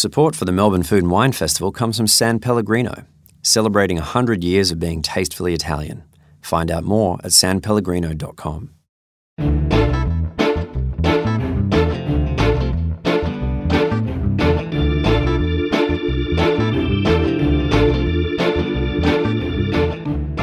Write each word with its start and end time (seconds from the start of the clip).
Support 0.00 0.34
for 0.34 0.46
the 0.46 0.52
Melbourne 0.52 0.82
Food 0.82 1.02
and 1.02 1.10
Wine 1.10 1.32
Festival 1.32 1.70
comes 1.72 1.98
from 1.98 2.06
San 2.06 2.38
Pellegrino, 2.38 3.04
celebrating 3.42 3.98
100 3.98 4.42
years 4.42 4.70
of 4.70 4.80
being 4.80 5.02
tastefully 5.02 5.52
Italian. 5.52 6.04
Find 6.40 6.70
out 6.70 6.84
more 6.84 7.18
at 7.22 7.32
sanpellegrino.com. 7.32 8.70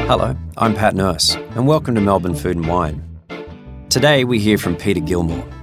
Hello, 0.06 0.36
I'm 0.56 0.74
Pat 0.76 0.94
Nurse, 0.94 1.34
and 1.34 1.66
welcome 1.66 1.96
to 1.96 2.00
Melbourne 2.00 2.36
Food 2.36 2.58
and 2.58 2.68
Wine. 2.68 3.02
Today 3.88 4.22
we 4.22 4.38
hear 4.38 4.56
from 4.56 4.76
Peter 4.76 5.00
Gilmore. 5.00 5.57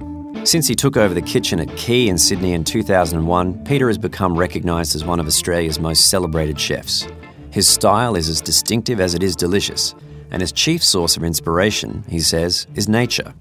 Since 0.46 0.68
he 0.68 0.76
took 0.76 0.96
over 0.96 1.12
the 1.12 1.22
kitchen 1.22 1.58
at 1.58 1.76
Quay 1.76 2.06
in 2.06 2.16
Sydney 2.18 2.52
in 2.52 2.62
2001, 2.62 3.64
Peter 3.64 3.88
has 3.88 3.98
become 3.98 4.38
recognised 4.38 4.94
as 4.94 5.04
one 5.04 5.18
of 5.18 5.26
Australia's 5.26 5.80
most 5.80 6.06
celebrated 6.08 6.60
chefs. 6.60 7.08
His 7.50 7.66
style 7.66 8.14
is 8.14 8.28
as 8.28 8.40
distinctive 8.42 9.00
as 9.00 9.14
it 9.14 9.24
is 9.24 9.34
delicious, 9.34 9.96
and 10.30 10.40
his 10.40 10.52
chief 10.52 10.84
source 10.84 11.16
of 11.16 11.24
inspiration, 11.24 12.04
he 12.08 12.20
says, 12.20 12.68
is 12.76 12.88
nature. 12.88 13.34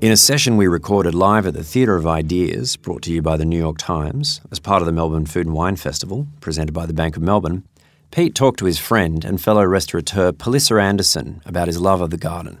In 0.00 0.10
a 0.10 0.16
session 0.16 0.56
we 0.56 0.66
recorded 0.66 1.14
live 1.14 1.46
at 1.46 1.54
the 1.54 1.62
Theatre 1.62 1.94
of 1.94 2.04
Ideas, 2.04 2.76
brought 2.78 3.02
to 3.02 3.12
you 3.12 3.22
by 3.22 3.36
the 3.36 3.44
New 3.44 3.56
York 3.56 3.78
Times, 3.78 4.40
as 4.50 4.58
part 4.58 4.82
of 4.82 4.86
the 4.86 4.92
Melbourne 4.92 5.26
Food 5.26 5.46
and 5.46 5.54
Wine 5.54 5.76
Festival, 5.76 6.26
presented 6.40 6.72
by 6.72 6.84
the 6.84 6.92
Bank 6.92 7.16
of 7.16 7.22
Melbourne, 7.22 7.62
Pete 8.10 8.34
talked 8.34 8.58
to 8.58 8.66
his 8.66 8.80
friend 8.80 9.24
and 9.24 9.40
fellow 9.40 9.64
restaurateur 9.64 10.32
Palisa 10.32 10.82
Anderson 10.82 11.42
about 11.46 11.68
his 11.68 11.80
love 11.80 12.00
of 12.00 12.10
the 12.10 12.16
garden. 12.16 12.58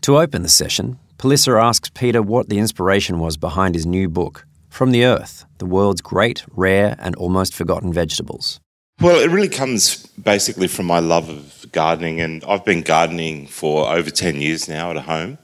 To 0.00 0.18
open 0.18 0.42
the 0.42 0.48
session, 0.48 0.98
Palisa 1.20 1.62
asks 1.62 1.79
Peter 2.00 2.22
what 2.22 2.48
the 2.48 2.58
inspiration 2.58 3.18
was 3.18 3.36
behind 3.36 3.74
his 3.74 3.84
new 3.84 4.08
book, 4.08 4.46
From 4.70 4.90
the 4.90 5.04
Earth 5.04 5.44
The 5.58 5.66
World's 5.66 6.00
Great, 6.00 6.46
Rare, 6.50 6.96
and 6.98 7.14
Almost 7.16 7.54
Forgotten 7.54 7.92
Vegetables. 7.92 8.58
Well, 9.02 9.20
it 9.20 9.28
really 9.28 9.50
comes 9.50 10.06
basically 10.06 10.66
from 10.66 10.86
my 10.86 10.98
love 10.98 11.28
of 11.28 11.66
gardening, 11.72 12.18
and 12.18 12.42
I've 12.44 12.64
been 12.64 12.80
gardening 12.80 13.46
for 13.48 13.86
over 13.86 14.08
10 14.08 14.40
years 14.40 14.66
now 14.66 14.90
at 14.90 14.96
home. 14.96 15.36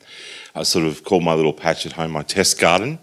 I 0.55 0.63
sort 0.63 0.87
of 0.87 1.05
call 1.05 1.21
my 1.21 1.35
little 1.35 1.53
patch 1.53 1.85
at 1.85 1.93
home 1.93 2.13
my 2.13 2.23
test 2.23 2.59
garden 2.59 3.01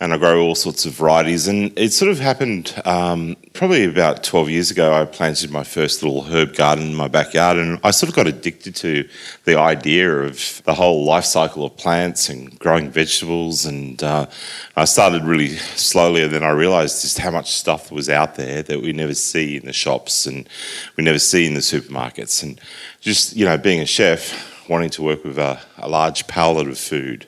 and 0.00 0.14
I 0.14 0.16
grow 0.16 0.40
all 0.40 0.54
sorts 0.54 0.86
of 0.86 0.92
varieties. 0.92 1.46
And 1.46 1.78
it 1.78 1.92
sort 1.92 2.10
of 2.10 2.18
happened 2.18 2.74
um, 2.86 3.36
probably 3.52 3.84
about 3.84 4.24
12 4.24 4.48
years 4.48 4.70
ago. 4.70 4.94
I 4.94 5.04
planted 5.04 5.50
my 5.50 5.62
first 5.62 6.02
little 6.02 6.22
herb 6.22 6.54
garden 6.54 6.86
in 6.86 6.94
my 6.94 7.06
backyard, 7.06 7.58
and 7.58 7.78
I 7.84 7.90
sort 7.90 8.08
of 8.08 8.16
got 8.16 8.26
addicted 8.26 8.74
to 8.76 9.06
the 9.44 9.58
idea 9.58 10.10
of 10.22 10.62
the 10.64 10.72
whole 10.72 11.04
life 11.04 11.26
cycle 11.26 11.66
of 11.66 11.76
plants 11.76 12.30
and 12.30 12.58
growing 12.58 12.90
vegetables. 12.90 13.66
And 13.66 14.02
uh, 14.02 14.26
I 14.74 14.86
started 14.86 15.22
really 15.24 15.56
slowly, 15.56 16.22
and 16.22 16.32
then 16.32 16.44
I 16.44 16.50
realized 16.50 17.02
just 17.02 17.18
how 17.18 17.30
much 17.30 17.52
stuff 17.52 17.92
was 17.92 18.08
out 18.08 18.36
there 18.36 18.62
that 18.62 18.80
we 18.80 18.94
never 18.94 19.14
see 19.14 19.58
in 19.58 19.66
the 19.66 19.72
shops 19.74 20.26
and 20.26 20.48
we 20.96 21.04
never 21.04 21.18
see 21.18 21.44
in 21.44 21.52
the 21.52 21.60
supermarkets. 21.60 22.42
And 22.42 22.58
just, 23.02 23.36
you 23.36 23.44
know, 23.44 23.58
being 23.58 23.82
a 23.82 23.86
chef, 23.86 24.66
wanting 24.66 24.90
to 24.90 25.02
work 25.02 25.24
with 25.24 25.38
a, 25.38 25.60
a 25.76 25.90
large 25.90 26.26
palette 26.26 26.68
of 26.68 26.78
food 26.78 27.26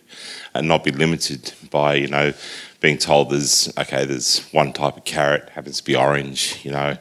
and 0.54 0.68
not 0.68 0.84
be 0.84 0.90
limited 0.90 1.52
by 1.72 1.94
you 1.94 2.06
know 2.06 2.32
being 2.82 2.98
told 2.98 3.30
there's 3.30 3.72
okay 3.78 4.04
there's 4.04 4.40
one 4.52 4.72
type 4.72 4.96
of 4.96 5.04
carrot 5.04 5.48
happens 5.50 5.78
to 5.78 5.84
be 5.84 5.94
orange 5.94 6.60
you 6.64 6.70
know. 6.70 6.96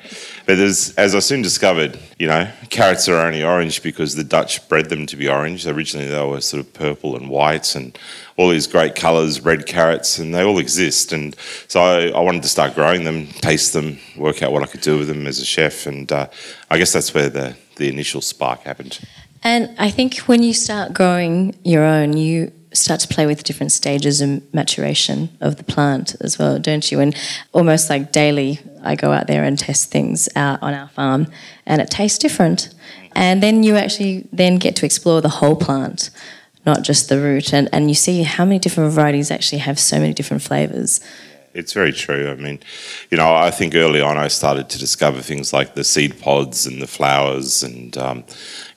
But 0.45 0.55
there's 0.55 0.95
as 0.95 1.13
i 1.15 1.19
soon 1.19 1.41
discovered 1.41 1.99
you 2.17 2.27
know 2.27 2.49
carrots 2.69 3.09
are 3.09 3.25
only 3.25 3.43
orange 3.43 3.83
because 3.83 4.15
the 4.15 4.23
dutch 4.23 4.67
bred 4.69 4.89
them 4.89 5.05
to 5.07 5.17
be 5.17 5.27
orange. 5.27 5.67
Originally 5.67 6.07
they 6.07 6.25
were 6.25 6.39
sort 6.39 6.61
of 6.61 6.71
purple 6.73 7.15
and 7.15 7.29
white 7.29 7.75
and 7.75 7.97
all 8.37 8.49
these 8.49 8.67
great 8.67 8.95
colors 8.95 9.41
red 9.41 9.65
carrots 9.65 10.19
and 10.19 10.33
they 10.33 10.43
all 10.43 10.59
exist. 10.59 11.11
And 11.11 11.35
so 11.67 11.81
i, 11.81 12.09
I 12.09 12.19
wanted 12.21 12.43
to 12.43 12.49
start 12.49 12.75
growing 12.75 13.03
them 13.03 13.27
taste 13.27 13.73
them 13.73 13.99
work 14.15 14.41
out 14.43 14.51
what 14.51 14.63
i 14.63 14.67
could 14.67 14.81
do 14.81 14.97
with 14.97 15.07
them 15.07 15.27
as 15.27 15.39
a 15.39 15.45
chef. 15.45 15.87
And 15.87 16.11
uh, 16.11 16.27
i 16.69 16.77
guess 16.77 16.93
that's 16.93 17.13
where 17.13 17.29
the 17.29 17.55
the 17.77 17.89
initial 17.89 18.21
spark 18.21 18.61
happened. 18.61 18.99
And 19.43 19.75
i 19.79 19.89
think 19.89 20.17
when 20.27 20.43
you 20.43 20.53
start 20.53 20.93
growing 20.93 21.55
your 21.63 21.83
own 21.83 22.15
you 22.17 22.51
start 22.73 22.99
to 23.01 23.07
play 23.07 23.25
with 23.25 23.43
different 23.43 23.71
stages 23.71 24.21
and 24.21 24.41
maturation 24.53 25.29
of 25.41 25.57
the 25.57 25.63
plant 25.63 26.15
as 26.21 26.39
well, 26.39 26.59
don't 26.59 26.91
you? 26.91 26.99
And 26.99 27.15
almost 27.53 27.89
like 27.89 28.11
daily, 28.11 28.59
I 28.83 28.95
go 28.95 29.11
out 29.11 29.27
there 29.27 29.43
and 29.43 29.57
test 29.57 29.91
things 29.91 30.29
out 30.35 30.61
on 30.61 30.73
our 30.73 30.87
farm, 30.89 31.27
and 31.65 31.81
it 31.81 31.89
tastes 31.89 32.17
different. 32.17 32.73
And 33.15 33.43
then 33.43 33.63
you 33.63 33.75
actually 33.75 34.27
then 34.31 34.57
get 34.57 34.75
to 34.77 34.85
explore 34.85 35.21
the 35.21 35.29
whole 35.29 35.55
plant, 35.55 36.09
not 36.65 36.83
just 36.83 37.09
the 37.09 37.19
root, 37.19 37.53
and, 37.53 37.67
and 37.73 37.89
you 37.89 37.95
see 37.95 38.23
how 38.23 38.45
many 38.45 38.59
different 38.59 38.93
varieties 38.93 39.31
actually 39.31 39.59
have 39.59 39.79
so 39.79 39.99
many 39.99 40.13
different 40.13 40.43
flavors 40.43 41.01
it's 41.53 41.73
very 41.73 41.91
true. 41.91 42.29
I 42.29 42.35
mean, 42.35 42.59
you 43.09 43.17
know, 43.17 43.33
I 43.33 43.51
think 43.51 43.75
early 43.75 44.01
on 44.01 44.17
I 44.17 44.27
started 44.27 44.69
to 44.69 44.79
discover 44.79 45.21
things 45.21 45.51
like 45.51 45.75
the 45.75 45.83
seed 45.83 46.19
pods 46.19 46.65
and 46.65 46.81
the 46.81 46.87
flowers 46.87 47.63
and 47.63 47.97
um, 47.97 48.23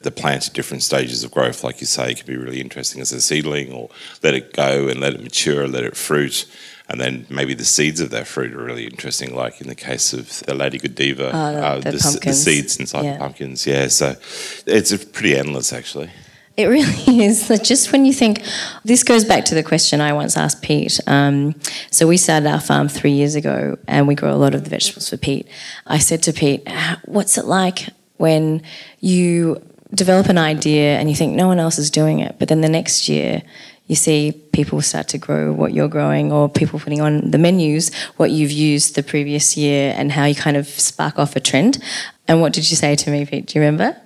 the 0.00 0.10
plant 0.10 0.48
at 0.48 0.54
different 0.54 0.82
stages 0.82 1.24
of 1.24 1.30
growth. 1.30 1.62
Like 1.62 1.80
you 1.80 1.86
say, 1.86 2.12
it 2.12 2.18
can 2.18 2.26
be 2.26 2.36
really 2.36 2.60
interesting 2.60 3.00
as 3.00 3.12
a 3.12 3.20
seedling, 3.20 3.72
or 3.72 3.90
let 4.22 4.34
it 4.34 4.52
go 4.52 4.88
and 4.88 5.00
let 5.00 5.14
it 5.14 5.22
mature, 5.22 5.68
let 5.68 5.84
it 5.84 5.96
fruit. 5.96 6.46
And 6.86 7.00
then 7.00 7.26
maybe 7.30 7.54
the 7.54 7.64
seeds 7.64 8.00
of 8.00 8.10
that 8.10 8.26
fruit 8.26 8.52
are 8.52 8.62
really 8.62 8.84
interesting, 8.84 9.34
like 9.34 9.60
in 9.60 9.68
the 9.68 9.74
case 9.74 10.12
of 10.12 10.40
the 10.40 10.54
Lady 10.54 10.78
Godiva, 10.78 11.30
oh, 11.32 11.52
the, 11.52 11.66
uh, 11.66 11.76
the, 11.76 11.90
the, 11.92 12.20
the, 12.24 12.32
seeds 12.34 12.78
inside 12.78 13.04
yeah. 13.04 13.12
the 13.14 13.18
pumpkins. 13.20 13.66
Yeah, 13.66 13.88
so 13.88 14.16
it's 14.66 15.04
pretty 15.06 15.34
endless 15.34 15.72
actually. 15.72 16.10
It 16.56 16.66
really 16.66 17.25
is. 17.25 17.48
Just 17.62 17.92
when 17.92 18.04
you 18.04 18.12
think, 18.12 18.42
this 18.84 19.03
goes 19.03 19.25
back 19.25 19.44
to 19.47 19.54
the 19.54 19.62
question 19.62 20.00
I 20.00 20.12
once 20.12 20.37
asked 20.37 20.62
Pete. 20.62 21.00
Um, 21.06 21.54
so 21.91 22.06
we 22.06 22.16
started 22.16 22.48
our 22.48 22.60
farm 22.60 22.88
three 22.88 23.12
years 23.12 23.34
ago, 23.34 23.76
and 23.88 24.06
we 24.06 24.15
grow 24.15 24.32
a 24.32 24.37
lot 24.37 24.54
of 24.54 24.64
the 24.64 24.70
vegetables 24.70 25.10
for 25.10 25.16
Pete. 25.16 25.48
I 25.87 25.98
said 25.98 26.22
to 26.25 26.32
Pete, 26.32 26.69
"What's 27.04 27.37
it 27.38 27.47
like 27.47 27.88
when 28.19 28.62
you 29.00 29.60
develop 29.94 30.28
an 30.28 30.38
idea 30.38 30.98
and 30.98 31.09
you 31.09 31.14
think 31.14 31.34
no 31.34 31.47
one 31.47 31.59
else 31.59 31.78
is 31.78 31.91
doing 31.91 32.20
it, 32.20 32.37
but 32.38 32.48
then 32.48 32.60
the 32.60 32.69
next 32.69 33.09
year 33.09 33.43
you 33.87 33.94
see 33.94 34.32
people 34.53 34.81
start 34.81 35.09
to 35.09 35.19
grow 35.19 35.53
what 35.53 35.75
you're 35.75 35.88
growing, 35.88 36.32
or 36.32 36.48
people 36.48 36.78
putting 36.78 37.00
on 37.00 37.31
the 37.31 37.38
menus 37.38 37.93
what 38.16 38.31
you've 38.31 38.50
used 38.50 38.94
the 38.94 39.03
previous 39.03 39.56
year, 39.56 39.93
and 39.97 40.12
how 40.12 40.25
you 40.25 40.34
kind 40.34 40.56
of 40.56 40.66
spark 40.69 41.19
off 41.19 41.34
a 41.34 41.41
trend." 41.41 41.82
And 42.26 42.41
what 42.41 42.53
did 42.53 42.70
you 42.70 42.76
say 42.76 42.97
to 42.97 43.10
me, 43.10 43.26
Pete? 43.26 43.47
Do 43.47 43.59
you 43.59 43.64
remember? 43.64 44.00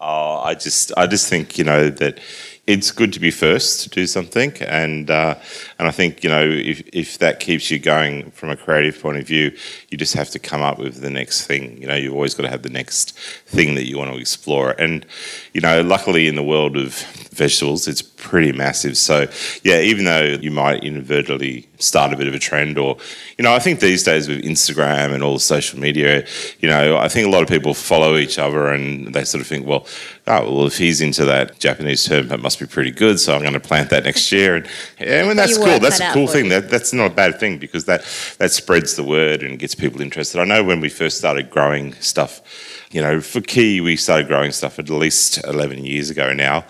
Oh, 0.00 0.40
I 0.44 0.54
just, 0.54 0.92
I 0.96 1.06
just 1.06 1.28
think 1.28 1.58
you 1.58 1.64
know 1.64 1.90
that 1.90 2.20
it's 2.68 2.90
good 2.90 3.14
to 3.14 3.18
be 3.18 3.30
first 3.30 3.82
to 3.82 3.88
do 3.88 4.06
something, 4.06 4.52
and 4.60 5.10
uh, 5.10 5.34
and 5.78 5.88
I 5.88 5.90
think 5.90 6.22
you 6.22 6.28
know 6.28 6.46
if 6.46 6.86
if 6.92 7.18
that 7.18 7.40
keeps 7.40 7.70
you 7.70 7.78
going 7.78 8.30
from 8.32 8.50
a 8.50 8.56
creative 8.56 9.00
point 9.00 9.16
of 9.16 9.26
view, 9.26 9.56
you 9.88 9.96
just 9.96 10.14
have 10.14 10.28
to 10.30 10.38
come 10.38 10.60
up 10.60 10.78
with 10.78 11.00
the 11.00 11.08
next 11.08 11.46
thing. 11.46 11.80
You 11.80 11.88
know, 11.88 11.94
you've 11.94 12.12
always 12.12 12.34
got 12.34 12.42
to 12.42 12.50
have 12.50 12.62
the 12.62 12.68
next 12.68 13.18
thing 13.46 13.74
that 13.74 13.86
you 13.86 13.96
want 13.96 14.12
to 14.12 14.20
explore, 14.20 14.72
and 14.72 15.06
you 15.54 15.62
know, 15.62 15.80
luckily 15.80 16.28
in 16.28 16.36
the 16.36 16.42
world 16.42 16.76
of 16.76 16.94
vegetables, 17.32 17.88
it's 17.88 18.02
pretty 18.18 18.52
massive. 18.52 18.96
So 18.96 19.26
yeah, 19.62 19.80
even 19.80 20.04
though 20.04 20.22
you 20.40 20.50
might 20.50 20.84
inadvertently 20.84 21.68
start 21.78 22.12
a 22.12 22.16
bit 22.16 22.26
of 22.26 22.34
a 22.34 22.38
trend, 22.38 22.76
or 22.76 22.98
you 23.38 23.44
know, 23.44 23.54
I 23.54 23.58
think 23.60 23.80
these 23.80 24.02
days 24.02 24.28
with 24.28 24.42
Instagram 24.42 25.14
and 25.14 25.22
all 25.22 25.34
the 25.34 25.40
social 25.40 25.78
media, 25.78 26.26
you 26.60 26.68
know, 26.68 26.96
I 26.96 27.08
think 27.08 27.26
a 27.26 27.30
lot 27.30 27.42
of 27.42 27.48
people 27.48 27.74
follow 27.74 28.16
each 28.16 28.38
other 28.38 28.68
and 28.68 29.14
they 29.14 29.24
sort 29.24 29.40
of 29.40 29.46
think, 29.46 29.66
well, 29.66 29.86
oh, 30.26 30.56
well, 30.56 30.66
if 30.66 30.76
he's 30.76 31.00
into 31.00 31.24
that 31.24 31.58
Japanese 31.58 32.04
term, 32.04 32.28
that 32.28 32.40
must 32.40 32.58
be 32.58 32.66
pretty 32.66 32.90
good. 32.90 33.20
So 33.20 33.34
I'm 33.34 33.42
going 33.42 33.54
to 33.54 33.60
plant 33.60 33.90
that 33.90 34.04
next 34.04 34.30
year. 34.32 34.56
And, 34.56 34.66
yeah, 35.00 35.22
I 35.22 35.26
mean, 35.26 35.36
that's 35.36 35.56
cool. 35.56 35.78
That's 35.78 36.00
a 36.00 36.12
cool 36.12 36.26
thing. 36.26 36.48
That, 36.48 36.68
that's 36.68 36.92
not 36.92 37.12
a 37.12 37.14
bad 37.14 37.38
thing 37.38 37.58
because 37.58 37.84
that, 37.86 38.02
that 38.38 38.50
spreads 38.50 38.96
the 38.96 39.04
word 39.04 39.42
and 39.42 39.58
gets 39.58 39.74
people 39.74 40.00
interested. 40.00 40.40
I 40.40 40.44
know 40.44 40.64
when 40.64 40.80
we 40.80 40.88
first 40.88 41.18
started 41.18 41.50
growing 41.50 41.94
stuff, 41.94 42.42
you 42.90 43.02
know, 43.02 43.20
for 43.20 43.40
Quay, 43.40 43.80
we 43.80 43.96
started 43.96 44.28
growing 44.28 44.50
stuff 44.50 44.78
at 44.78 44.88
least 44.88 45.44
11 45.44 45.84
years 45.84 46.08
ago 46.08 46.32
now. 46.32 46.64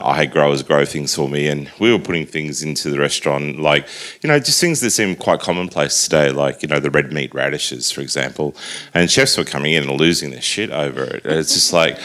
I 0.00 0.16
had 0.16 0.32
growers 0.32 0.62
grow 0.64 0.84
things 0.84 1.14
for 1.14 1.28
me, 1.28 1.46
and 1.46 1.70
we 1.78 1.92
were 1.92 1.98
putting 1.98 2.26
things 2.26 2.62
into 2.62 2.90
the 2.90 2.98
restaurant, 2.98 3.60
like, 3.60 3.86
you 4.22 4.28
know, 4.28 4.38
just 4.40 4.60
things 4.60 4.80
that 4.80 4.90
seem 4.90 5.14
quite 5.14 5.40
commonplace 5.40 6.04
today, 6.04 6.32
like, 6.32 6.62
you 6.62 6.68
know, 6.68 6.80
the 6.80 6.90
red 6.90 7.12
meat 7.12 7.32
radishes, 7.32 7.90
for 7.90 8.00
example. 8.00 8.56
And 8.94 9.08
chefs 9.08 9.38
were 9.38 9.44
coming 9.44 9.74
in 9.74 9.88
and 9.88 9.98
losing 9.98 10.30
their 10.30 10.42
shit 10.42 10.70
over 10.70 11.04
it. 11.04 11.24
It's 11.24 11.54
just 11.54 11.72
like, 11.72 11.98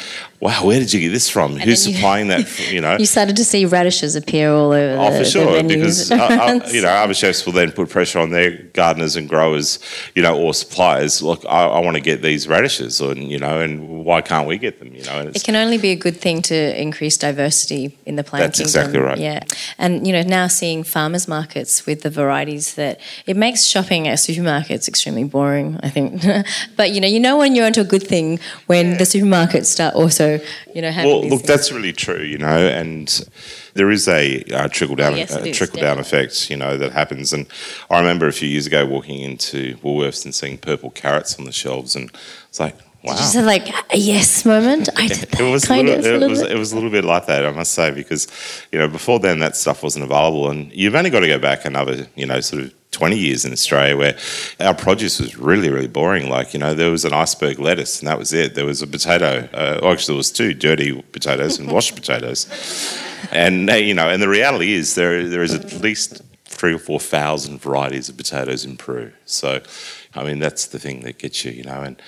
wow, 0.46 0.66
where 0.66 0.80
did 0.80 0.94
you 0.94 1.00
get 1.00 1.10
this 1.10 1.28
from? 1.28 1.54
And 1.54 1.62
Who's 1.62 1.82
supplying 1.82 2.28
you, 2.28 2.44
that? 2.44 2.72
You 2.72 2.80
know, 2.82 2.98
you 3.00 3.08
started 3.08 3.36
to 3.38 3.44
see 3.44 3.66
radishes 3.66 4.16
appear 4.16 4.52
all 4.52 4.72
over. 4.72 5.02
Oh, 5.02 5.12
the, 5.12 5.20
for 5.20 5.26
sure, 5.26 5.64
because 5.64 6.12
uh, 6.12 6.16
uh, 6.16 6.70
you 6.72 6.84
know 6.84 6.90
other 6.90 7.16
chefs 7.16 7.46
will 7.46 7.54
then 7.54 7.72
put 7.72 7.90
pressure 7.90 8.20
on 8.20 8.30
their 8.30 8.52
gardeners 8.74 9.16
and 9.16 9.28
growers, 9.28 9.80
you 10.14 10.22
know, 10.22 10.38
or 10.38 10.54
suppliers. 10.54 11.24
Look, 11.24 11.44
I, 11.46 11.66
I 11.66 11.80
want 11.80 11.96
to 11.96 12.02
get 12.02 12.22
these 12.22 12.48
radishes, 12.48 13.02
and 13.02 13.32
you 13.32 13.40
know, 13.40 13.60
and 13.60 14.06
why 14.06 14.22
can't 14.22 14.48
we 14.48 14.60
get 14.60 14.80
them? 14.80 14.94
You 14.94 15.04
know, 15.06 15.32
it 15.34 15.44
can 15.44 15.56
only 15.56 15.80
be 15.80 15.92
a 15.92 15.96
good 15.96 16.18
thing 16.18 16.44
to 16.44 16.82
increase 16.82 17.18
diversity 17.18 17.98
in 18.06 18.16
the 18.16 18.24
plant. 18.24 18.44
That's 18.44 18.60
exactly 18.60 19.00
right. 19.00 19.18
Yeah, 19.18 19.40
and 19.80 20.06
you 20.06 20.14
know, 20.14 20.22
now 20.22 20.46
seeing 20.46 20.84
farmers 20.84 21.28
markets 21.28 21.88
with 21.88 22.04
the 22.04 22.12
varieties 22.12 22.76
that 22.76 23.00
it 23.26 23.36
makes 23.36 23.64
shopping 23.64 24.08
at 24.08 24.20
supermarkets 24.20 24.88
extremely 24.88 25.24
boring. 25.24 25.80
I 25.82 25.90
think, 25.90 26.24
but 26.78 26.92
you 26.92 27.02
know, 27.02 27.08
you 27.08 27.20
know 27.20 27.38
when 27.38 27.56
you're 27.56 27.66
onto 27.66 27.82
a 27.82 27.86
good 27.86 28.04
thing 28.04 28.40
when 28.68 28.92
yeah. 28.92 28.98
the 28.98 29.06
supermarkets 29.06 29.66
start 29.66 29.96
also 29.96 30.35
So 30.38 30.72
you 30.74 30.82
know, 30.82 30.92
Well, 30.96 31.28
look, 31.28 31.44
that's 31.44 31.72
really 31.72 31.94
true, 31.94 32.22
you 32.22 32.38
know, 32.38 32.48
and 32.48 33.28
there 33.74 33.92
is 33.92 34.08
a 34.08 34.44
uh, 34.54 34.68
trickle 34.70 34.96
down 34.96 35.14
Oh, 35.14 35.18
yes, 35.18 35.36
is, 35.36 35.58
trickle 35.58 35.80
down 35.82 36.00
effect, 36.00 36.50
you 36.50 36.58
know, 36.58 36.78
that 36.78 36.92
happens. 36.92 37.34
And 37.34 37.48
I 37.90 38.00
remember 38.00 38.28
a 38.28 38.34
few 38.34 38.50
years 38.50 38.68
ago 38.68 38.86
walking 38.86 39.20
into 39.20 39.76
Woolworths 39.78 40.26
and 40.26 40.34
seeing 40.34 40.58
purple 40.58 40.92
carrots 40.92 41.38
on 41.38 41.46
the 41.46 41.52
shelves, 41.52 41.96
and 41.96 42.12
it's 42.50 42.60
like, 42.60 42.78
wow. 43.04 43.16
just 43.16 43.36
a, 43.36 43.42
like 43.42 43.68
a 43.92 43.98
yes 43.98 44.46
moment. 44.46 44.90
I 44.96 45.08
did 45.08 45.18
that 45.18 45.40
it 45.40 45.52
was 45.52 45.66
kind 45.66 45.88
a 45.90 45.98
little, 45.98 46.16
of 46.16 46.22
a 46.22 46.26
it 46.26 46.30
was 46.30 46.42
bit. 46.42 46.52
it 46.52 46.58
was 46.58 46.72
a 46.72 46.76
little 46.76 46.92
bit 46.92 47.06
like 47.06 47.26
that, 47.28 47.46
I 47.46 47.52
must 47.52 47.74
say, 47.74 47.92
because 47.92 48.28
you 48.72 48.80
know 48.80 48.88
before 48.88 49.20
then 49.20 49.40
that 49.40 49.56
stuff 49.56 49.84
wasn't 49.84 50.06
available, 50.06 50.50
and 50.50 50.72
you've 50.72 50.96
only 50.96 51.10
got 51.10 51.22
to 51.22 51.28
go 51.28 51.40
back 51.40 51.66
another 51.66 52.08
you 52.16 52.26
know 52.26 52.40
sort 52.42 52.64
of 52.64 52.74
twenty 52.96 53.18
years 53.18 53.44
in 53.46 53.52
Australia 53.52 53.98
where 53.98 54.18
our 54.60 54.74
produce 54.74 55.20
was 55.20 55.38
really 55.38 55.70
really 55.70 55.88
boring. 56.00 56.30
Like 56.30 56.54
you 56.54 56.60
know 56.60 56.74
there 56.74 56.92
was 56.92 57.06
an 57.06 57.14
iceberg 57.14 57.60
lettuce 57.60 58.00
and 58.00 58.08
that 58.08 58.18
was 58.18 58.32
it. 58.32 58.56
There 58.56 58.66
was 58.66 58.82
a 58.82 58.88
potato. 58.88 59.50
Uh, 59.54 59.80
well, 59.82 59.92
actually, 59.92 60.14
there 60.14 60.24
was 60.26 60.32
two 60.32 60.54
dirty 60.54 61.02
potatoes 61.18 61.60
and 61.60 61.72
washed 61.72 61.96
potatoes, 61.96 62.48
and 63.32 63.70
uh, 63.70 63.74
you 63.74 63.94
know, 63.94 64.10
and 64.10 64.22
the 64.22 64.30
reality 64.30 64.74
is 64.74 64.96
there 64.96 65.28
there 65.28 65.44
is 65.44 65.54
at 65.54 65.82
least 65.82 66.22
three 66.46 66.74
or 66.74 66.80
four 66.80 67.00
thousand 67.00 67.62
varieties 67.62 68.08
of 68.10 68.16
potatoes 68.18 68.64
in 68.66 68.78
Peru. 68.78 69.12
So, 69.26 69.62
I 70.14 70.24
mean, 70.24 70.40
that's 70.40 70.68
the 70.68 70.80
thing 70.80 71.02
that 71.02 71.20
gets 71.20 71.44
you, 71.44 71.52
you 71.52 71.64
know. 71.64 71.82
And, 71.82 72.02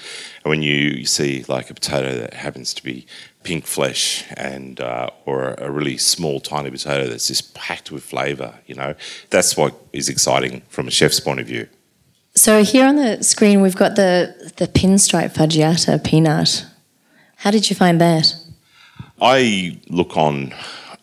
and 0.43 0.49
when 0.49 0.61
you 0.61 1.05
see 1.05 1.43
like 1.47 1.69
a 1.69 1.73
potato 1.73 2.17
that 2.17 2.33
happens 2.33 2.73
to 2.75 2.83
be 2.83 3.05
pink 3.47 3.65
flesh 3.65 4.25
and 4.35 4.81
uh, 4.81 5.09
or 5.25 5.55
a 5.57 5.71
really 5.71 5.97
small, 5.97 6.41
tiny 6.41 6.69
potato 6.69 7.07
that's 7.07 7.27
just 7.29 7.53
packed 7.53 7.93
with 7.93 8.03
flavour, 8.03 8.55
you 8.65 8.75
know, 8.75 8.93
that's 9.29 9.55
what 9.55 9.73
is 9.93 10.09
exciting 10.09 10.63
from 10.67 10.85
a 10.89 10.91
chef's 10.91 11.21
point 11.21 11.39
of 11.39 11.47
view. 11.47 11.65
So 12.35 12.65
here 12.65 12.85
on 12.85 12.97
the 12.97 13.23
screen, 13.23 13.61
we've 13.61 13.77
got 13.77 13.95
the 13.95 14.51
the 14.57 14.67
pinstripe 14.67 15.33
faggiata 15.33 16.03
peanut. 16.03 16.65
How 17.37 17.51
did 17.51 17.69
you 17.69 17.75
find 17.75 18.01
that? 18.01 18.35
I 19.21 19.79
look 19.87 20.17
on 20.17 20.53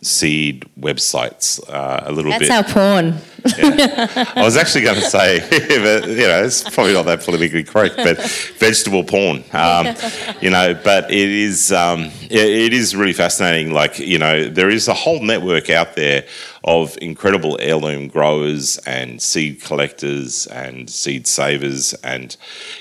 seed 0.02 0.67
websites 0.79 1.58
uh, 1.70 2.02
a 2.05 2.12
little 2.12 2.31
That's 2.31 2.41
bit. 2.41 2.49
That's 2.50 2.76
our 2.76 3.00
porn. 3.00 3.14
I 3.46 4.43
was 4.43 4.56
actually 4.56 4.82
going 4.82 4.96
to 4.96 5.02
say, 5.02 5.41
but, 5.50 6.08
you 6.08 6.26
know, 6.26 6.44
it's 6.44 6.62
probably 6.62 6.94
not 6.94 7.05
that 7.06 7.23
politically 7.23 7.64
correct, 7.64 7.96
but 7.96 8.19
vegetable 8.58 9.05
porn, 9.05 9.44
um, 9.52 9.94
you 10.41 10.50
know. 10.50 10.75
But 10.75 11.11
it 11.11 11.29
is, 11.29 11.73
um, 11.73 12.11
it, 12.23 12.32
it 12.32 12.73
is 12.73 12.96
really 12.96 13.12
fascinating. 13.12 13.73
Like, 13.73 13.99
you 13.99 14.19
know, 14.19 14.49
there 14.49 14.70
is 14.70 14.88
a 14.88 14.94
whole 14.94 15.20
network 15.20 15.69
out 15.70 15.94
there 15.94 16.25
of 16.64 16.96
incredible 17.02 17.58
heirloom 17.61 18.08
growers 18.08 18.79
and 18.87 19.20
seed 19.20 19.62
collectors 19.62 20.46
and 20.46 20.88
seed 20.88 21.26
savers, 21.26 21.93
and 22.02 22.37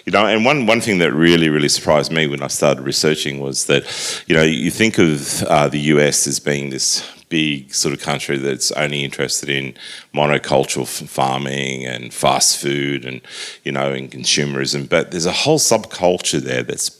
you 0.06 0.14
know, 0.14 0.26
and 0.26 0.46
one 0.46 0.66
one 0.66 0.80
thing 0.80 1.00
that 1.00 1.12
really 1.12 1.50
really 1.50 1.70
surprised 1.70 2.12
me 2.12 2.28
when 2.28 2.42
I 2.42 2.48
started 2.48 2.84
researching 2.84 3.40
was 3.42 3.66
that, 3.66 3.84
you 4.28 4.36
know, 4.36 4.44
you 4.44 4.72
think 4.72 4.98
of 4.98 5.44
uh, 5.44 5.68
the 5.68 5.80
US 5.80 6.26
as 6.28 6.40
being 6.40 6.70
this 6.70 7.02
big 7.34 7.74
sort 7.74 7.92
of 7.96 8.00
country 8.00 8.38
that's 8.38 8.72
only 8.74 9.04
interested 9.04 9.50
in 9.50 9.74
monocultural 10.14 10.88
farming 10.88 11.84
and 11.84 12.14
fast 12.14 12.60
food 12.60 13.04
and 13.06 13.22
you 13.64 13.72
know 13.72 13.92
and 13.92 14.12
consumerism 14.12 14.88
but 14.88 15.10
there's 15.10 15.26
a 15.26 15.32
whole 15.32 15.58
subculture 15.58 16.40
there 16.40 16.62
that's 16.62 16.92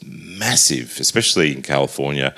massive 0.44 0.88
especially 1.06 1.48
in 1.54 1.60
California 1.62 2.28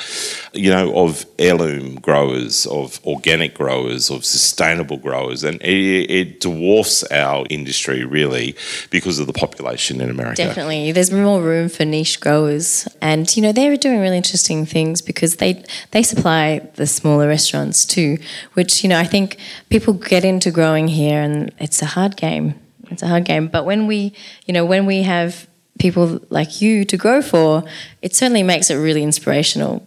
you 0.52 0.70
know 0.74 0.86
of 1.04 1.26
heirloom 1.38 1.86
growers 2.08 2.66
of 2.66 2.86
organic 3.04 3.52
growers 3.62 4.10
of 4.14 4.24
sustainable 4.24 4.98
growers 5.06 5.40
and 5.48 5.56
it, 5.62 6.10
it 6.20 6.28
dwarfs 6.40 6.98
our 7.10 7.44
industry 7.58 8.00
really 8.18 8.48
because 8.90 9.16
of 9.18 9.26
the 9.26 9.38
population 9.44 10.00
in 10.00 10.08
America 10.16 10.36
Definitely, 10.36 10.92
there's 10.92 11.10
more 11.10 11.42
room 11.42 11.68
for 11.68 11.84
niche 11.84 12.20
growers, 12.20 12.88
and 13.00 13.34
you 13.36 13.42
know 13.42 13.52
they're 13.52 13.76
doing 13.76 14.00
really 14.00 14.16
interesting 14.16 14.66
things 14.66 15.02
because 15.02 15.36
they 15.36 15.64
they 15.90 16.02
supply 16.02 16.60
the 16.74 16.86
smaller 16.86 17.26
restaurants 17.28 17.84
too. 17.84 18.18
Which 18.54 18.82
you 18.82 18.88
know 18.88 18.98
I 18.98 19.04
think 19.04 19.38
people 19.70 19.94
get 19.94 20.24
into 20.24 20.50
growing 20.50 20.88
here, 20.88 21.20
and 21.20 21.52
it's 21.58 21.82
a 21.82 21.86
hard 21.86 22.16
game. 22.16 22.54
It's 22.90 23.02
a 23.02 23.08
hard 23.08 23.24
game, 23.24 23.48
but 23.48 23.64
when 23.64 23.86
we 23.86 24.12
you 24.46 24.54
know 24.54 24.64
when 24.64 24.86
we 24.86 25.02
have 25.02 25.46
people 25.78 26.20
like 26.30 26.60
you 26.60 26.84
to 26.84 26.96
grow 26.96 27.22
for, 27.22 27.64
it 28.02 28.14
certainly 28.14 28.42
makes 28.42 28.70
it 28.70 28.76
really 28.76 29.02
inspirational. 29.02 29.86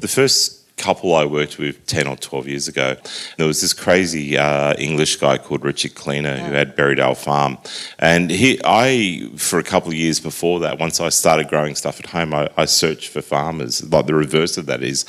The 0.00 0.08
first 0.08 0.63
couple 0.76 1.14
I 1.14 1.24
worked 1.24 1.58
with 1.58 1.86
10 1.86 2.06
or 2.06 2.16
12 2.16 2.48
years 2.48 2.68
ago, 2.68 2.96
there 3.36 3.46
was 3.46 3.60
this 3.60 3.72
crazy 3.72 4.36
uh, 4.36 4.74
English 4.74 5.16
guy 5.16 5.38
called 5.38 5.64
Richard 5.64 5.94
Cleaner 5.94 6.36
who 6.36 6.52
had 6.52 6.76
Berrydale 6.76 7.16
Farm. 7.16 7.58
And 7.98 8.30
he, 8.30 8.60
I, 8.64 9.30
for 9.36 9.58
a 9.58 9.62
couple 9.62 9.90
of 9.90 9.94
years 9.94 10.20
before 10.20 10.60
that, 10.60 10.78
once 10.78 11.00
I 11.00 11.08
started 11.10 11.48
growing 11.48 11.74
stuff 11.74 12.00
at 12.00 12.06
home, 12.06 12.34
I, 12.34 12.48
I 12.56 12.64
searched 12.64 13.10
for 13.10 13.22
farmers. 13.22 13.88
Like 13.90 14.06
the 14.06 14.14
reverse 14.14 14.58
of 14.58 14.66
that 14.66 14.82
is, 14.82 15.04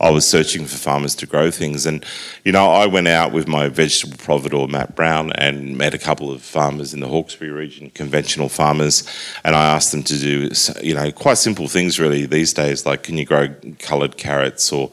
I 0.00 0.10
was 0.10 0.26
searching 0.26 0.64
for 0.64 0.76
farmers 0.76 1.14
to 1.16 1.26
grow 1.26 1.50
things. 1.50 1.86
And, 1.86 2.04
you 2.44 2.52
know, 2.52 2.70
I 2.70 2.86
went 2.86 3.08
out 3.08 3.32
with 3.32 3.48
my 3.48 3.68
vegetable 3.68 4.16
providor, 4.16 4.68
Matt 4.68 4.94
Brown, 4.94 5.32
and 5.32 5.76
met 5.76 5.92
a 5.92 5.98
couple 5.98 6.30
of 6.30 6.40
farmers 6.40 6.94
in 6.94 7.00
the 7.00 7.08
Hawkesbury 7.08 7.50
region, 7.50 7.90
conventional 7.90 8.48
farmers. 8.48 9.06
And 9.44 9.56
I 9.56 9.66
asked 9.66 9.92
them 9.92 10.04
to 10.04 10.18
do, 10.18 10.50
you 10.82 10.94
know, 10.94 11.10
quite 11.10 11.38
simple 11.38 11.68
things 11.68 11.98
really 11.98 12.26
these 12.26 12.54
days, 12.54 12.86
like 12.86 13.02
can 13.02 13.18
you 13.18 13.26
grow 13.26 13.48
coloured 13.80 14.16
carrots 14.16 14.72
or, 14.72 14.90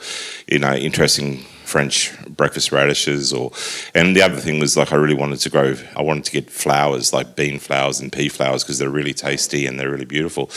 you 0.48 0.60
know, 0.60 0.74
interesting 0.74 1.44
French 1.68 2.14
breakfast 2.30 2.72
radishes 2.72 3.34
or 3.34 3.52
and 3.94 4.16
the 4.16 4.22
other 4.22 4.38
thing 4.38 4.58
was 4.58 4.78
like 4.78 4.94
I 4.94 4.96
really 4.96 5.14
wanted 5.14 5.40
to 5.42 5.50
grow 5.50 5.76
I 5.98 6.02
wanted 6.02 6.24
to 6.24 6.32
get 6.32 6.50
flowers 6.50 7.12
like 7.12 7.36
bean 7.36 7.60
flowers 7.60 8.00
and 8.00 8.10
pea 8.10 8.30
flowers 8.30 8.64
because 8.64 8.80
they're 8.80 8.90
really 8.90 9.14
tasty 9.14 9.66
and 9.68 9.78
they're 9.78 9.92
really 9.92 10.06
beautiful. 10.06 10.50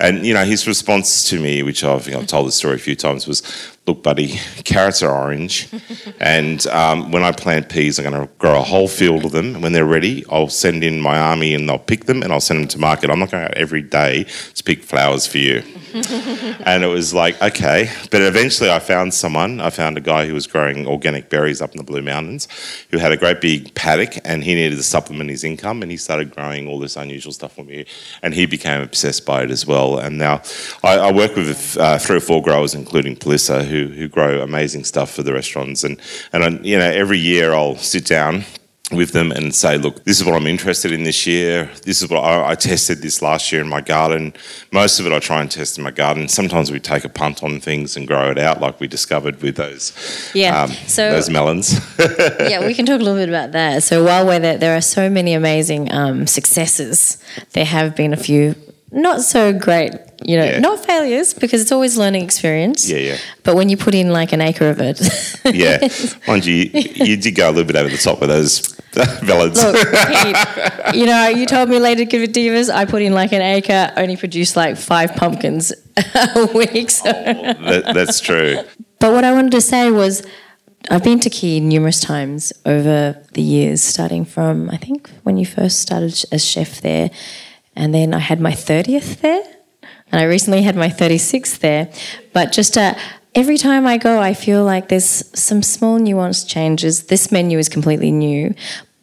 And 0.00 0.24
you 0.24 0.32
know 0.32 0.44
his 0.44 0.66
response 0.66 1.28
to 1.28 1.38
me 1.38 1.62
which 1.62 1.84
I 1.84 1.98
think 1.98 2.16
I've 2.16 2.26
told 2.26 2.48
the 2.48 2.52
story 2.52 2.76
a 2.76 2.78
few 2.78 2.96
times 2.96 3.26
was 3.26 3.42
look 3.86 4.02
buddy 4.02 4.28
carrots 4.64 5.02
are 5.02 5.14
orange. 5.14 5.68
And 6.20 6.66
um, 6.68 7.10
when 7.12 7.22
I 7.22 7.32
plant 7.32 7.68
peas 7.68 7.98
I'm 7.98 8.10
going 8.10 8.26
to 8.26 8.32
grow 8.38 8.58
a 8.58 8.62
whole 8.62 8.88
field 8.88 9.24
of 9.24 9.32
them. 9.32 9.54
And 9.54 9.62
when 9.62 9.72
they're 9.72 9.84
ready 9.84 10.24
I'll 10.30 10.48
send 10.48 10.82
in 10.82 11.00
my 11.00 11.18
army 11.18 11.54
and 11.54 11.68
they'll 11.68 11.78
pick 11.78 12.04
them 12.04 12.22
and 12.22 12.32
I'll 12.32 12.40
send 12.40 12.60
them 12.60 12.68
to 12.68 12.78
market. 12.78 13.10
I'm 13.10 13.18
not 13.18 13.30
going 13.30 13.44
out 13.44 13.54
every 13.54 13.82
day 13.82 14.24
to 14.54 14.64
pick 14.64 14.82
flowers 14.82 15.26
for 15.26 15.38
you. 15.38 15.62
And 16.66 16.82
it 16.82 16.88
was 16.88 17.12
like 17.14 17.40
okay. 17.42 17.90
But 18.10 18.22
eventually 18.22 18.70
i 18.70 18.78
found 18.78 19.12
someone. 19.12 19.60
I 19.60 19.70
found 19.70 19.96
a 19.96 20.00
guy 20.00 20.26
who 20.26 20.34
was 20.34 20.46
growing 20.46 20.86
organic 20.86 21.28
berries 21.28 21.60
up 21.60 21.72
in 21.72 21.76
the 21.76 21.84
blue 21.84 22.02
mountains 22.02 22.48
who 22.90 22.98
had 22.98 23.12
a 23.12 23.16
great 23.16 23.40
big 23.40 23.74
paddock 23.74 24.18
and 24.24 24.42
he 24.42 24.54
needed 24.54 24.76
to 24.76 24.82
supplement 24.82 25.30
his 25.30 25.44
income 25.44 25.82
and 25.82 25.90
he 25.90 25.96
started 25.96 26.34
growing 26.34 26.66
all 26.66 26.78
this 26.78 26.96
unusual 26.96 27.32
stuff 27.32 27.54
for 27.54 27.64
me. 27.64 27.84
And 28.22 28.34
he 28.34 28.46
became 28.46 28.80
obsessed 28.80 29.24
by 29.26 29.42
it 29.44 29.50
as 29.50 29.66
well. 29.66 29.98
And 29.98 30.18
now 30.18 30.42
i, 30.82 30.94
I 30.96 31.12
work 31.12 31.36
with 31.36 31.76
uh, 31.78 31.98
three 31.98 32.16
or 32.16 32.20
four 32.20 32.42
growers 32.42 32.74
including 32.74 33.16
Palisa 33.16 33.64
who, 33.74 33.86
who 33.88 34.08
grow 34.08 34.40
amazing 34.40 34.84
stuff 34.84 35.10
for 35.10 35.22
the 35.22 35.32
restaurants 35.32 35.84
and, 35.84 36.00
and 36.32 36.44
I, 36.44 36.48
you 36.62 36.78
know 36.78 36.90
every 36.90 37.18
year 37.18 37.52
i'll 37.54 37.76
sit 37.76 38.06
down 38.06 38.44
with 38.90 39.12
them 39.12 39.32
and 39.32 39.54
say, 39.54 39.78
look, 39.78 40.04
this 40.04 40.20
is 40.20 40.26
what 40.26 40.34
I'm 40.34 40.46
interested 40.46 40.92
in 40.92 41.04
this 41.04 41.26
year. 41.26 41.70
This 41.84 42.02
is 42.02 42.10
what 42.10 42.18
I, 42.18 42.50
I, 42.50 42.54
tested 42.54 42.98
this 42.98 43.22
last 43.22 43.50
year 43.50 43.62
in 43.62 43.68
my 43.68 43.80
garden. 43.80 44.34
Most 44.72 45.00
of 45.00 45.06
it 45.06 45.12
I 45.12 45.18
try 45.20 45.40
and 45.40 45.50
test 45.50 45.78
in 45.78 45.84
my 45.84 45.90
garden. 45.90 46.28
Sometimes 46.28 46.70
we 46.70 46.78
take 46.80 47.04
a 47.04 47.08
punt 47.08 47.42
on 47.42 47.60
things 47.60 47.96
and 47.96 48.06
grow 48.06 48.30
it 48.30 48.38
out, 48.38 48.60
like 48.60 48.80
we 48.80 48.86
discovered 48.86 49.40
with 49.40 49.56
those, 49.56 49.92
Yeah. 50.34 50.64
um, 50.64 50.70
so 50.86 51.10
those 51.10 51.30
melons. 51.30 51.80
yeah, 51.98 52.66
we 52.66 52.74
can 52.74 52.84
talk 52.84 53.00
a 53.00 53.04
little 53.04 53.18
bit 53.18 53.28
about 53.28 53.52
that. 53.52 53.82
So 53.82 54.04
while 54.04 54.26
we're 54.26 54.40
there, 54.40 54.58
there 54.58 54.76
are 54.76 54.82
so 54.82 55.08
many 55.08 55.32
amazing 55.32 55.90
um, 55.92 56.26
successes. 56.26 57.18
There 57.52 57.64
have 57.64 57.96
been 57.96 58.12
a 58.12 58.18
few 58.18 58.54
not 58.94 59.20
so 59.22 59.52
great, 59.52 59.92
you 60.24 60.36
know, 60.38 60.44
Yeah. 60.44 60.58
not 60.60 60.84
failures 60.86 61.34
because 61.34 61.60
it's 61.60 61.72
always 61.72 61.96
learning 61.96 62.22
experience. 62.24 62.88
Yeah, 62.88 62.98
yeah. 62.98 63.16
But 63.42 63.56
when 63.56 63.68
you 63.68 63.76
put 63.76 63.94
in 63.94 64.10
like 64.12 64.32
an 64.32 64.40
acre 64.40 64.70
of 64.70 64.78
it, 64.80 65.00
yeah, 65.52 65.88
mind 66.28 66.46
you, 66.46 66.70
you 66.72 67.16
did 67.24 67.34
go 67.34 67.48
a 67.48 67.52
little 67.52 67.64
bit 67.66 67.76
over 67.76 67.88
the 67.90 67.98
top 67.98 68.20
with 68.20 68.28
those 68.30 68.78
melons. 69.22 69.62
look, 69.62 69.74
Pete, 69.76 70.94
you 70.94 71.06
know, 71.06 71.28
you 71.28 71.46
told 71.46 71.68
me 71.68 71.78
later 71.78 72.04
give 72.04 72.22
it 72.22 72.32
divas. 72.32 72.70
I 72.72 72.84
put 72.84 73.02
in 73.02 73.12
like 73.12 73.32
an 73.32 73.42
acre, 73.42 73.92
only 73.96 74.16
produced 74.16 74.54
like 74.56 74.76
five 74.76 75.14
pumpkins 75.16 75.72
a 75.96 76.46
week. 76.54 76.90
So. 76.90 77.10
Oh, 77.10 77.52
that, 77.70 77.90
that's 77.94 78.20
true. 78.20 78.60
But 79.00 79.12
what 79.12 79.24
I 79.24 79.32
wanted 79.32 79.52
to 79.52 79.60
say 79.60 79.90
was, 79.90 80.24
I've 80.90 81.02
been 81.02 81.18
to 81.20 81.30
Quay 81.30 81.60
numerous 81.60 81.98
times 82.00 82.52
over 82.64 83.16
the 83.32 83.42
years, 83.42 83.82
starting 83.82 84.24
from 84.24 84.70
I 84.70 84.76
think 84.76 85.10
when 85.24 85.36
you 85.38 85.46
first 85.46 85.80
started 85.80 86.24
as 86.30 86.44
chef 86.44 86.80
there, 86.82 87.10
and 87.76 87.94
then 87.94 88.14
I 88.14 88.18
had 88.18 88.40
my 88.40 88.52
thirtieth 88.52 89.20
there, 89.20 89.42
and 90.10 90.20
I 90.20 90.24
recently 90.24 90.62
had 90.62 90.76
my 90.76 90.88
thirty 90.88 91.18
sixth 91.18 91.60
there. 91.60 91.90
But 92.32 92.52
just 92.52 92.76
uh, 92.76 92.94
every 93.34 93.58
time 93.58 93.86
I 93.86 93.98
go, 93.98 94.20
I 94.20 94.34
feel 94.34 94.64
like 94.64 94.88
there's 94.88 95.24
some 95.38 95.62
small 95.62 95.98
nuanced 95.98 96.48
changes. 96.48 97.04
This 97.04 97.30
menu 97.30 97.58
is 97.58 97.68
completely 97.68 98.10
new. 98.10 98.54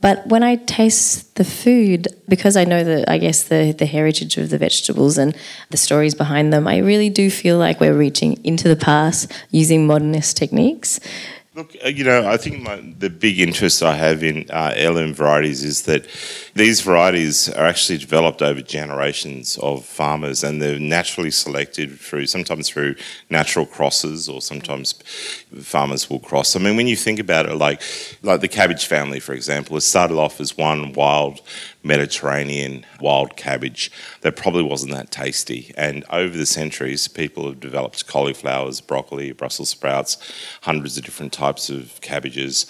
But 0.01 0.25
when 0.25 0.41
I 0.41 0.55
taste 0.55 1.35
the 1.35 1.43
food, 1.43 2.07
because 2.27 2.57
I 2.57 2.63
know 2.63 2.83
the, 2.83 3.05
I 3.07 3.19
guess 3.19 3.43
the, 3.43 3.71
the 3.77 3.85
heritage 3.85 4.35
of 4.35 4.49
the 4.49 4.57
vegetables 4.57 5.19
and 5.19 5.37
the 5.69 5.77
stories 5.77 6.15
behind 6.15 6.51
them, 6.51 6.67
I 6.67 6.79
really 6.79 7.11
do 7.11 7.29
feel 7.29 7.59
like 7.59 7.79
we're 7.79 7.93
reaching 7.93 8.43
into 8.43 8.67
the 8.67 8.75
past 8.75 9.31
using 9.51 9.85
modernist 9.85 10.37
techniques. 10.37 10.99
Look, 11.53 11.75
uh, 11.83 11.89
you 11.89 12.05
know, 12.05 12.29
I 12.29 12.37
think 12.37 12.61
my, 12.61 12.77
the 12.77 13.09
big 13.09 13.37
interest 13.37 13.83
I 13.83 13.97
have 13.97 14.23
in 14.23 14.49
uh, 14.49 14.71
heirloom 14.73 15.13
varieties 15.13 15.65
is 15.65 15.81
that 15.81 16.07
these 16.53 16.79
varieties 16.79 17.49
are 17.49 17.65
actually 17.65 17.97
developed 17.97 18.41
over 18.41 18.61
generations 18.61 19.57
of 19.57 19.83
farmers, 19.83 20.45
and 20.45 20.61
they're 20.61 20.79
naturally 20.79 21.29
selected 21.29 21.99
through 21.99 22.27
sometimes 22.27 22.69
through 22.69 22.95
natural 23.29 23.65
crosses, 23.65 24.29
or 24.29 24.41
sometimes 24.41 24.93
farmers 25.61 26.09
will 26.09 26.21
cross. 26.21 26.55
I 26.55 26.59
mean, 26.59 26.77
when 26.77 26.87
you 26.87 26.95
think 26.95 27.19
about 27.19 27.47
it, 27.47 27.55
like 27.55 27.81
like 28.23 28.39
the 28.39 28.47
cabbage 28.47 28.85
family, 28.85 29.19
for 29.19 29.33
example, 29.33 29.75
it 29.75 29.81
started 29.81 30.15
off 30.15 30.39
as 30.39 30.57
one 30.57 30.93
wild 30.93 31.41
Mediterranean 31.83 32.85
wild 32.99 33.35
cabbage 33.35 33.91
that 34.21 34.35
probably 34.35 34.63
wasn't 34.63 34.91
that 34.93 35.11
tasty. 35.11 35.73
And 35.75 36.03
over 36.09 36.37
the 36.37 36.45
centuries, 36.45 37.07
people 37.07 37.47
have 37.47 37.59
developed 37.59 38.07
cauliflowers, 38.07 38.81
broccoli, 38.81 39.31
Brussels 39.31 39.69
sprouts, 39.69 40.17
hundreds 40.61 40.97
of 40.97 41.05
different 41.05 41.33
types 41.33 41.69
of 41.69 41.99
cabbages 42.01 42.65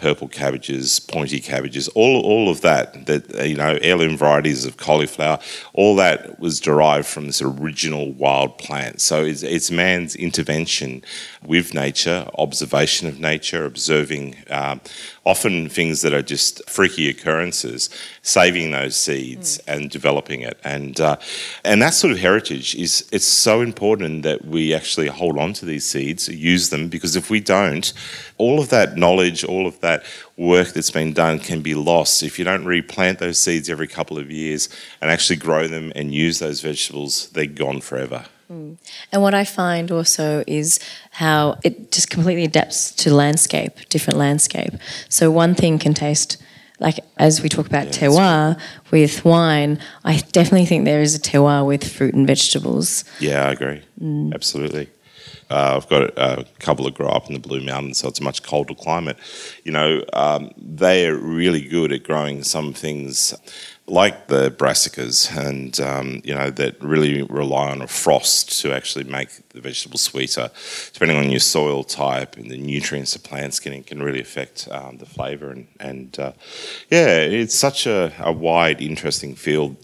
purple 0.00 0.28
cabbages, 0.28 0.98
pointy 0.98 1.40
cabbages, 1.40 1.88
all, 1.88 2.22
all 2.22 2.48
of 2.48 2.60
that, 2.62 3.06
that, 3.06 3.22
you 3.46 3.56
know, 3.56 3.78
heirloom 3.82 4.16
varieties 4.16 4.64
of 4.64 4.76
cauliflower, 4.76 5.38
all 5.74 5.94
that 5.96 6.40
was 6.40 6.58
derived 6.58 7.06
from 7.06 7.26
this 7.26 7.42
original 7.42 8.12
wild 8.12 8.56
plant. 8.58 9.00
So 9.00 9.16
it's, 9.24 9.42
it's 9.42 9.70
man's 9.70 10.16
intervention 10.16 11.02
with 11.44 11.74
nature, 11.74 12.18
observation 12.38 13.08
of 13.08 13.20
nature, 13.20 13.64
observing 13.66 14.36
um, 14.48 14.80
often 15.24 15.68
things 15.68 16.00
that 16.02 16.14
are 16.14 16.22
just 16.22 16.68
freaky 16.68 17.08
occurrences, 17.08 17.90
saving 18.22 18.70
those 18.70 18.96
seeds 18.96 19.58
mm. 19.58 19.62
and 19.72 19.90
developing 19.90 20.40
it. 20.40 20.58
And, 20.64 20.98
uh, 21.00 21.16
and 21.64 21.82
that 21.82 21.94
sort 21.94 22.12
of 22.12 22.18
heritage 22.18 22.74
is, 22.74 23.06
it's 23.12 23.26
so 23.26 23.60
important 23.60 24.22
that 24.22 24.40
we 24.46 24.74
actually 24.74 25.08
hold 25.08 25.36
on 25.38 25.52
to 25.54 25.66
these 25.66 25.86
seeds, 25.86 26.28
use 26.28 26.70
them, 26.70 26.88
because 26.88 27.16
if 27.16 27.28
we 27.28 27.40
don't, 27.40 27.92
all 28.38 28.58
of 28.58 28.68
that 28.70 28.96
knowledge, 28.96 29.44
all 29.44 29.66
of 29.66 29.76
that 29.80 29.89
work 30.36 30.68
that's 30.68 30.90
been 30.90 31.12
done 31.12 31.38
can 31.38 31.62
be 31.62 31.74
lost 31.74 32.22
if 32.22 32.38
you 32.38 32.44
don't 32.44 32.64
replant 32.64 33.18
those 33.18 33.38
seeds 33.38 33.68
every 33.68 33.86
couple 33.86 34.18
of 34.18 34.30
years 34.30 34.68
and 35.00 35.10
actually 35.10 35.36
grow 35.36 35.66
them 35.66 35.92
and 35.94 36.14
use 36.14 36.38
those 36.38 36.60
vegetables, 36.60 37.30
they're 37.30 37.46
gone 37.46 37.80
forever. 37.80 38.24
Mm. 38.50 38.76
And 39.12 39.22
what 39.22 39.34
I 39.34 39.44
find 39.44 39.90
also 39.90 40.42
is 40.46 40.80
how 41.12 41.58
it 41.62 41.92
just 41.92 42.10
completely 42.10 42.44
adapts 42.44 42.90
to 42.96 43.14
landscape, 43.14 43.88
different 43.88 44.18
landscape. 44.18 44.72
So 45.08 45.30
one 45.30 45.54
thing 45.54 45.78
can 45.78 45.94
taste 45.94 46.36
like 46.80 46.98
as 47.18 47.42
we 47.42 47.48
talk 47.48 47.66
about 47.66 47.86
yeah, 47.86 47.92
terroir 47.92 48.60
with 48.90 49.24
wine, 49.24 49.78
I 50.02 50.16
definitely 50.32 50.64
think 50.66 50.86
there 50.86 51.02
is 51.02 51.14
a 51.14 51.20
terroir 51.20 51.66
with 51.66 51.86
fruit 51.86 52.14
and 52.14 52.26
vegetables. 52.26 53.04
Yeah, 53.20 53.46
I 53.46 53.52
agree. 53.52 53.82
Mm. 54.02 54.34
Absolutely. 54.34 54.88
Uh, 55.50 55.76
I've 55.76 55.88
got 55.88 56.16
a 56.16 56.46
couple 56.60 56.84
that 56.84 56.94
grow 56.94 57.08
up 57.08 57.26
in 57.26 57.34
the 57.34 57.40
Blue 57.40 57.60
Mountains, 57.60 57.98
so 57.98 58.08
it's 58.08 58.20
a 58.20 58.22
much 58.22 58.42
colder 58.42 58.74
climate. 58.74 59.18
You 59.64 59.72
know, 59.72 60.04
um, 60.12 60.52
they 60.56 61.06
are 61.06 61.16
really 61.16 61.62
good 61.62 61.92
at 61.92 62.04
growing 62.04 62.44
some 62.44 62.72
things 62.72 63.34
like 63.90 64.28
the 64.28 64.50
brassicas, 64.52 65.36
and 65.36 65.78
um, 65.80 66.22
you 66.24 66.34
know 66.34 66.50
that 66.50 66.80
really 66.82 67.22
rely 67.24 67.70
on 67.70 67.82
a 67.82 67.88
frost 67.88 68.60
to 68.60 68.72
actually 68.72 69.04
make 69.04 69.48
the 69.48 69.60
vegetable 69.60 69.98
sweeter. 69.98 70.50
Depending 70.92 71.18
on 71.18 71.30
your 71.30 71.40
soil 71.40 71.82
type 71.82 72.36
and 72.36 72.50
the 72.50 72.56
nutrients 72.56 73.12
the 73.12 73.18
plant's 73.18 73.58
getting, 73.58 73.82
can 73.82 74.02
really 74.02 74.20
affect 74.20 74.68
um, 74.70 74.98
the 74.98 75.06
flavour. 75.06 75.50
And, 75.50 75.66
and 75.80 76.18
uh, 76.18 76.32
yeah, 76.88 77.18
it's 77.18 77.54
such 77.54 77.86
a, 77.86 78.12
a, 78.20 78.32
wide, 78.32 78.80
interesting 78.80 79.34
field. 79.34 79.76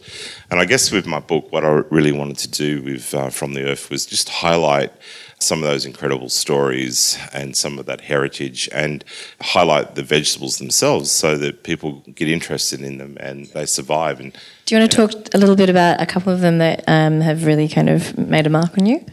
And 0.50 0.60
I 0.60 0.64
guess 0.64 0.92
with 0.92 1.06
my 1.06 1.20
book, 1.20 1.50
what 1.50 1.64
I 1.64 1.82
really 1.90 2.12
wanted 2.12 2.38
to 2.38 2.48
do 2.48 2.82
with 2.82 3.12
uh, 3.12 3.30
From 3.30 3.54
the 3.54 3.64
Earth 3.64 3.90
was 3.90 4.06
just 4.06 4.28
highlight 4.28 4.92
some 5.38 5.62
of 5.62 5.68
those 5.68 5.84
incredible 5.84 6.28
stories 6.28 7.18
and 7.32 7.56
some 7.56 7.78
of 7.78 7.86
that 7.86 8.00
heritage 8.00 8.68
and 8.72 9.04
highlight 9.40 9.94
the 9.94 10.02
vegetables 10.02 10.58
themselves 10.58 11.10
so 11.10 11.36
that 11.36 11.62
people 11.62 12.02
get 12.14 12.28
interested 12.28 12.80
in 12.80 12.98
them 12.98 13.16
and 13.20 13.46
they 13.46 13.66
survive. 13.66 14.18
And 14.18 14.32
Do 14.64 14.74
you 14.74 14.80
want 14.80 14.90
to 14.90 14.96
talk 14.96 15.34
a 15.34 15.38
little 15.38 15.56
bit 15.56 15.68
about 15.68 16.00
a 16.00 16.06
couple 16.06 16.32
of 16.32 16.40
them 16.40 16.58
that 16.58 16.84
um, 16.88 17.20
have 17.20 17.44
really 17.44 17.68
kind 17.68 17.90
of 17.90 18.16
made 18.16 18.46
a 18.46 18.50
mark 18.50 18.78
on 18.78 18.86
you? 18.86 19.04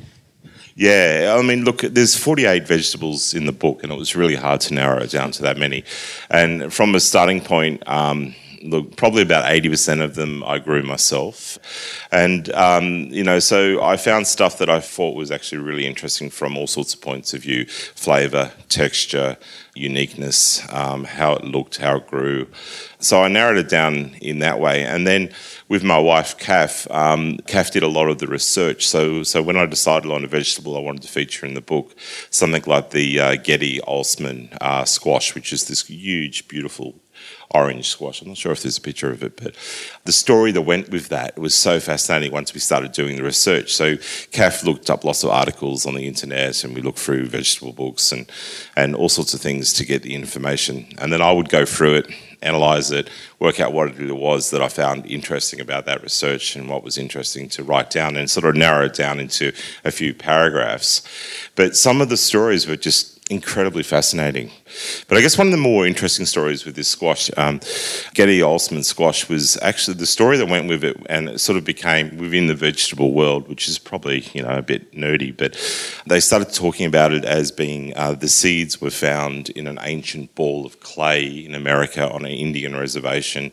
Yeah, 0.75 1.36
I 1.38 1.44
mean, 1.44 1.65
look, 1.65 1.82
there's 1.82 2.15
48 2.15 2.68
vegetables 2.68 3.36
in 3.36 3.46
the 3.46 3.51
book, 3.51 3.84
and 3.84 3.92
it 3.92 3.96
was 3.96 4.15
really 4.15 4.36
hard 4.36 4.60
to 4.62 4.74
narrow 4.74 5.03
it 5.03 5.12
down 5.12 5.32
to 5.32 5.44
that 5.44 5.58
many. 5.58 5.84
And 6.32 6.74
from 6.74 6.96
a 6.96 7.00
starting 7.00 7.42
point, 7.42 7.88
um, 7.88 8.34
look, 8.63 8.96
probably 8.96 9.22
about 9.22 9.46
80% 9.46 10.01
of 10.01 10.15
them 10.15 10.43
I 10.43 10.60
grew 10.60 10.82
myself. 10.84 11.60
And, 12.12 12.51
um, 12.53 13.08
you 13.12 13.24
know, 13.24 13.39
so 13.39 13.82
I 13.84 13.98
found 13.98 14.27
stuff 14.27 14.58
that 14.60 14.70
I 14.70 14.79
thought 14.79 15.15
was 15.15 15.32
actually 15.32 15.60
really 15.60 15.86
interesting 15.86 16.29
from 16.29 16.58
all 16.58 16.67
sorts 16.67 16.93
of 16.93 17.01
points 17.01 17.34
of 17.34 17.41
view 17.41 17.65
flavour, 17.65 18.51
texture, 18.70 19.38
uniqueness, 19.75 20.62
um, 20.72 21.03
how 21.03 21.34
it 21.34 21.43
looked, 21.43 21.77
how 21.77 21.98
it 21.98 22.08
grew. 22.08 22.48
So 23.00 23.22
I 23.22 23.27
narrowed 23.27 23.58
it 23.58 23.70
down 23.70 24.15
in 24.22 24.39
that 24.39 24.60
way. 24.60 24.84
And 24.84 25.05
then 25.05 25.32
with 25.67 25.84
my 25.84 25.98
wife, 25.98 26.38
Kath, 26.38 26.89
um, 26.91 27.38
Kath 27.48 27.72
did 27.72 27.84
a 27.84 27.88
lot 27.88 28.08
of 28.08 28.20
the 28.20 28.27
research. 28.27 28.88
So, 28.88 29.24
so 29.24 29.41
when 29.41 29.58
I 29.58 29.65
decided 29.65 30.12
on 30.12 30.24
a 30.24 30.27
vegetable 30.27 30.77
I 30.77 30.79
wanted 30.79 31.01
to 31.03 31.08
feature 31.08 31.46
in 31.46 31.53
the 31.53 31.62
book, 31.62 31.96
something 32.29 32.63
like 32.65 32.91
the 32.91 33.20
uh, 33.20 33.36
Gete-Okosomin 33.36 34.55
uh, 34.62 34.86
squash, 34.86 35.36
which 35.36 35.51
is 35.51 35.65
this 35.65 35.88
huge, 35.88 36.48
beautiful 36.48 37.02
orange 37.53 37.88
squash. 37.88 38.22
I'm 38.22 38.29
not 38.29 38.38
sure 38.38 38.51
if 38.51 38.63
there's 38.63 38.77
a 38.77 38.81
picture 38.81 39.12
of 39.12 39.24
it, 39.24 39.39
but 39.41 39.55
the 40.05 40.12
story 40.12 40.51
that 40.51 40.62
went 40.62 40.89
with 40.89 41.10
that 41.10 41.38
was 41.38 41.53
so 41.53 41.79
fascinating 41.79 42.31
once 42.31 42.53
we 42.53 42.60
started 42.60 42.91
doing 42.91 43.15
the 43.15 43.24
research. 43.24 43.74
So 43.74 43.98
Kath 44.31 44.63
looked 44.63 44.89
up 44.89 45.03
lots 45.03 45.24
of 45.24 45.29
articles 45.29 45.86
on 45.86 45.93
the 45.93 46.07
internet 46.07 46.63
and 46.63 46.74
we 46.74 46.81
looked 46.81 47.00
through 47.00 47.27
vegetable 47.27 47.74
books 47.74 48.12
and, 48.12 48.29
and 48.75 48.95
all 48.95 49.10
sorts 49.10 49.33
of 49.33 49.41
things 49.41 49.72
to 49.74 49.86
get 49.86 50.01
the 50.01 50.15
information. 50.15 50.88
And 50.98 51.13
then 51.13 51.22
I 51.22 51.31
would 51.31 51.50
go 51.50 51.65
through 51.65 51.95
it, 51.95 52.07
analyze 52.41 52.91
it, 52.91 53.10
work 53.39 53.60
out 53.60 53.72
what 53.72 54.00
it 54.00 54.15
was 54.15 54.50
that 54.50 54.62
I 54.62 54.67
found 54.67 55.05
interesting 55.05 55.60
about 55.60 55.86
that 55.86 56.01
research 56.01 56.55
and 56.55 56.67
what 56.69 56.83
was 56.83 56.98
interesting 56.98 57.50
to 57.50 57.63
write 57.63 57.89
down 57.89 58.15
and 58.15 58.29
sort 58.29 58.45
of 58.45 58.55
narrow 58.55 58.86
it 58.86 58.93
down 58.93 59.19
into 59.19 59.51
a 59.86 59.91
few 59.91 60.13
paragraphs. 60.13 61.03
But 61.55 61.75
some 61.75 62.01
of 62.01 62.10
the 62.10 62.17
stories 62.17 62.67
were 62.67 62.77
just 62.77 63.12
incredibly 63.30 63.84
fascinating. 63.84 64.51
But 65.08 65.18
I 65.18 65.22
guess 65.22 65.38
one 65.38 65.48
of 65.48 65.51
the 65.51 65.58
more 65.58 65.88
interesting 65.88 66.25
stories 66.25 66.65
with 66.65 66.75
this 66.75 66.88
squash, 66.88 67.30
um, 67.38 67.60
Gete-Okosomin 68.13 68.84
squash, 68.84 69.30
was 69.30 69.58
actually 69.62 69.96
the 69.96 70.06
story 70.06 70.38
that 70.38 70.48
went 70.48 70.68
with 70.68 70.84
it, 70.84 70.98
and 71.08 71.30
it 71.30 71.39
sort 71.39 71.58
of 71.58 71.63
became 71.63 72.18
within 72.18 72.48
the 72.48 72.56
vegetable 72.56 73.13
world, 73.13 73.48
which 73.48 73.68
is 73.70 73.80
probably 73.80 74.22
you 74.34 74.44
know 74.44 74.50
a 74.50 74.62
bit 74.62 74.92
nerdy, 74.92 75.36
but 75.36 75.53
they 76.06 76.20
started 76.20 76.53
talking 76.53 76.86
about 76.86 77.13
it 77.13 77.25
as 77.25 77.51
being 77.51 77.96
uh, 77.96 78.13
the 78.13 78.30
seeds 78.30 78.82
were 78.82 78.89
found 78.89 79.50
in 79.51 79.68
an 79.68 79.80
ancient 79.82 80.36
ball 80.36 80.65
of 80.65 80.80
clay 80.82 81.25
in 81.25 81.56
America 81.56 82.10
on 82.12 82.25
an 82.25 82.32
Indian 82.32 82.75
reservation 82.75 83.51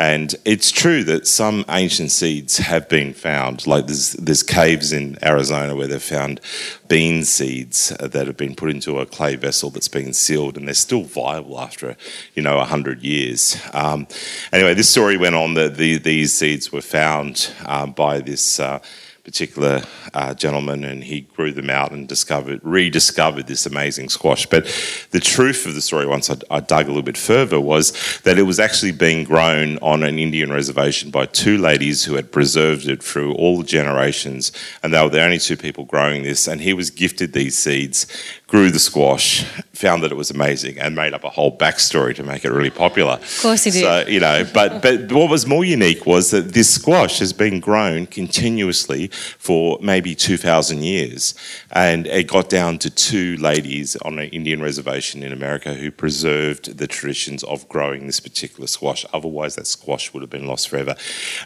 and 0.00 0.34
it's 0.46 0.70
true 0.70 1.04
that 1.04 1.26
some 1.26 1.62
ancient 1.68 2.10
seeds 2.10 2.56
have 2.56 2.88
been 2.88 3.12
found. 3.12 3.66
Like 3.66 3.86
there's 3.86 4.14
there's 4.14 4.42
caves 4.42 4.94
in 4.94 5.18
Arizona 5.22 5.76
where 5.76 5.86
they've 5.86 6.02
found 6.02 6.40
bean 6.88 7.22
seeds 7.22 7.90
that 8.00 8.26
have 8.26 8.38
been 8.38 8.54
put 8.54 8.70
into 8.70 8.98
a 8.98 9.04
clay 9.04 9.36
vessel 9.36 9.68
that's 9.68 9.88
been 9.88 10.14
sealed, 10.14 10.56
and 10.56 10.66
they're 10.66 10.74
still 10.74 11.02
viable 11.02 11.60
after 11.60 11.98
you 12.34 12.42
know 12.42 12.58
hundred 12.60 13.02
years. 13.02 13.60
Um, 13.74 14.06
anyway, 14.54 14.72
this 14.72 14.88
story 14.88 15.18
went 15.18 15.34
on 15.34 15.52
that 15.54 15.76
the, 15.76 15.98
these 15.98 16.34
seeds 16.34 16.72
were 16.72 16.80
found 16.80 17.52
um, 17.66 17.92
by 17.92 18.20
this. 18.20 18.58
Uh, 18.58 18.78
particular 19.24 19.82
uh, 20.14 20.34
gentleman, 20.34 20.84
and 20.84 21.04
he 21.04 21.20
grew 21.20 21.52
them 21.52 21.70
out 21.70 21.92
and 21.92 22.08
discovered, 22.08 22.60
rediscovered 22.62 23.46
this 23.46 23.66
amazing 23.66 24.08
squash. 24.08 24.46
But 24.46 24.64
the 25.10 25.20
truth 25.20 25.66
of 25.66 25.74
the 25.74 25.80
story, 25.80 26.06
once 26.06 26.30
I, 26.30 26.36
I, 26.50 26.60
dug 26.60 26.86
a 26.86 26.88
little 26.88 27.02
bit 27.02 27.18
further, 27.18 27.60
was 27.60 28.20
that 28.24 28.38
it 28.38 28.42
was 28.42 28.58
actually 28.58 28.92
being 28.92 29.24
grown 29.24 29.78
on 29.78 30.02
an 30.02 30.18
Indian 30.18 30.50
reservation 30.50 31.10
by 31.10 31.26
two 31.26 31.58
ladies 31.58 32.04
who 32.04 32.14
had 32.14 32.32
preserved 32.32 32.88
it 32.88 33.02
through 33.02 33.34
all 33.34 33.58
the 33.58 33.64
generations, 33.64 34.52
and 34.82 34.92
they 34.92 35.02
were 35.02 35.08
the 35.08 35.22
only 35.22 35.38
two 35.38 35.56
people 35.56 35.84
growing 35.84 36.22
this. 36.22 36.48
And 36.48 36.60
he 36.60 36.72
was 36.72 36.90
gifted 36.90 37.32
these 37.32 37.58
seeds, 37.58 38.06
grew 38.46 38.70
the 38.70 38.78
squash, 38.78 39.44
found 39.80 40.02
that 40.02 40.12
it 40.12 40.16
was 40.16 40.30
amazing, 40.30 40.78
and 40.78 40.94
made 40.94 41.14
up 41.14 41.24
a 41.24 41.30
whole 41.30 41.56
backstory 41.56 42.14
to 42.14 42.22
make 42.22 42.44
it 42.44 42.50
really 42.50 42.70
popular. 42.70 43.14
Of 43.14 43.38
course, 43.40 43.64
he 43.64 43.70
did. 43.70 43.82
So 43.82 44.06
you 44.06 44.20
know, 44.20 44.44
but 44.52 44.82
but 44.82 45.10
what 45.12 45.30
was 45.30 45.46
more 45.46 45.64
unique 45.64 46.06
was 46.06 46.30
that 46.30 46.52
this 46.52 46.72
squash 46.74 47.18
has 47.18 47.32
been 47.32 47.60
grown 47.60 48.06
continuously 48.06 49.08
for 49.38 49.78
maybe 49.80 50.14
2,000 50.14 50.82
years. 50.82 51.34
And 51.70 52.06
it 52.06 52.26
got 52.26 52.48
down 52.48 52.78
to 52.78 52.90
two 52.90 53.36
ladies 53.36 53.96
on 53.96 54.18
an 54.18 54.28
Indian 54.28 54.60
reservation 54.62 55.22
in 55.22 55.32
America 55.32 55.74
who 55.74 55.90
preserved 55.90 56.76
the 56.78 56.86
traditions 56.86 57.42
of 57.44 57.68
growing 57.68 58.06
this 58.06 58.20
particular 58.20 58.66
squash. 58.66 59.06
Otherwise, 59.12 59.54
that 59.56 59.66
squash 59.66 60.12
would 60.12 60.22
have 60.22 60.30
been 60.30 60.46
lost 60.46 60.68
forever. 60.68 60.94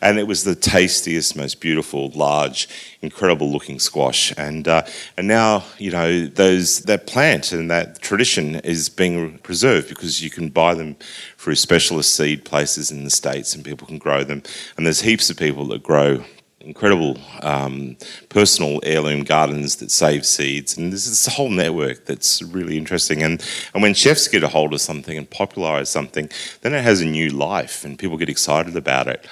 And 0.03 0.19
it 0.19 0.27
was 0.27 0.45
the 0.45 0.55
tastiest, 0.55 1.37
most 1.37 1.61
beautiful, 1.61 2.11
large, 2.11 2.69
incredible 3.03 3.51
looking 3.51 3.79
squash. 3.79 4.33
And, 4.37 4.67
uh, 4.67 4.83
and 5.17 5.29
now, 5.29 5.65
you 5.79 5.91
know, 5.91 6.27
those, 6.27 6.81
that 6.81 7.07
plant 7.07 7.53
and 7.53 7.71
that 7.71 8.01
tradition 8.01 8.24
is 8.65 8.89
being 8.89 9.39
preserved 9.39 9.89
because 9.89 10.23
you 10.23 10.31
can 10.31 10.49
buy 10.49 10.75
them 10.75 10.97
through 11.39 11.55
specialist 11.55 12.15
seed 12.15 12.45
places 12.45 12.91
in 12.91 13.05
the 13.05 13.11
States 13.11 13.55
and 13.55 13.65
people 13.65 13.87
can 13.87 13.99
grow 13.99 14.25
them. 14.25 14.43
And 14.77 14.87
there's 14.87 15.03
heaps 15.03 15.31
of 15.31 15.37
people 15.37 15.67
that 15.67 15.83
grow 15.83 16.25
incredible 16.65 17.19
um, 17.43 17.97
personal 18.29 18.81
heirloom 18.83 19.23
gardens 19.23 19.77
that 19.77 19.91
save 19.91 20.25
seeds, 20.25 20.77
and 20.77 20.91
there's 20.91 21.07
this 21.07 21.27
whole 21.27 21.51
network 21.51 22.07
that's 22.07 22.43
really 22.43 22.77
interesting. 22.77 23.23
And 23.23 23.43
and 23.75 23.83
when 23.83 23.95
chefs 23.95 24.29
get 24.29 24.43
a 24.43 24.49
hold 24.49 24.73
of 24.73 24.81
something 24.81 25.17
and 25.17 25.29
popularize 25.29 25.91
something, 25.91 26.31
then 26.63 26.75
it 26.75 26.83
has 26.83 27.01
a 27.01 27.07
new 27.07 27.31
life, 27.31 27.85
and 27.85 27.99
people 27.99 28.17
get 28.17 28.29
excited 28.29 28.77
about 28.77 29.07
it. 29.09 29.27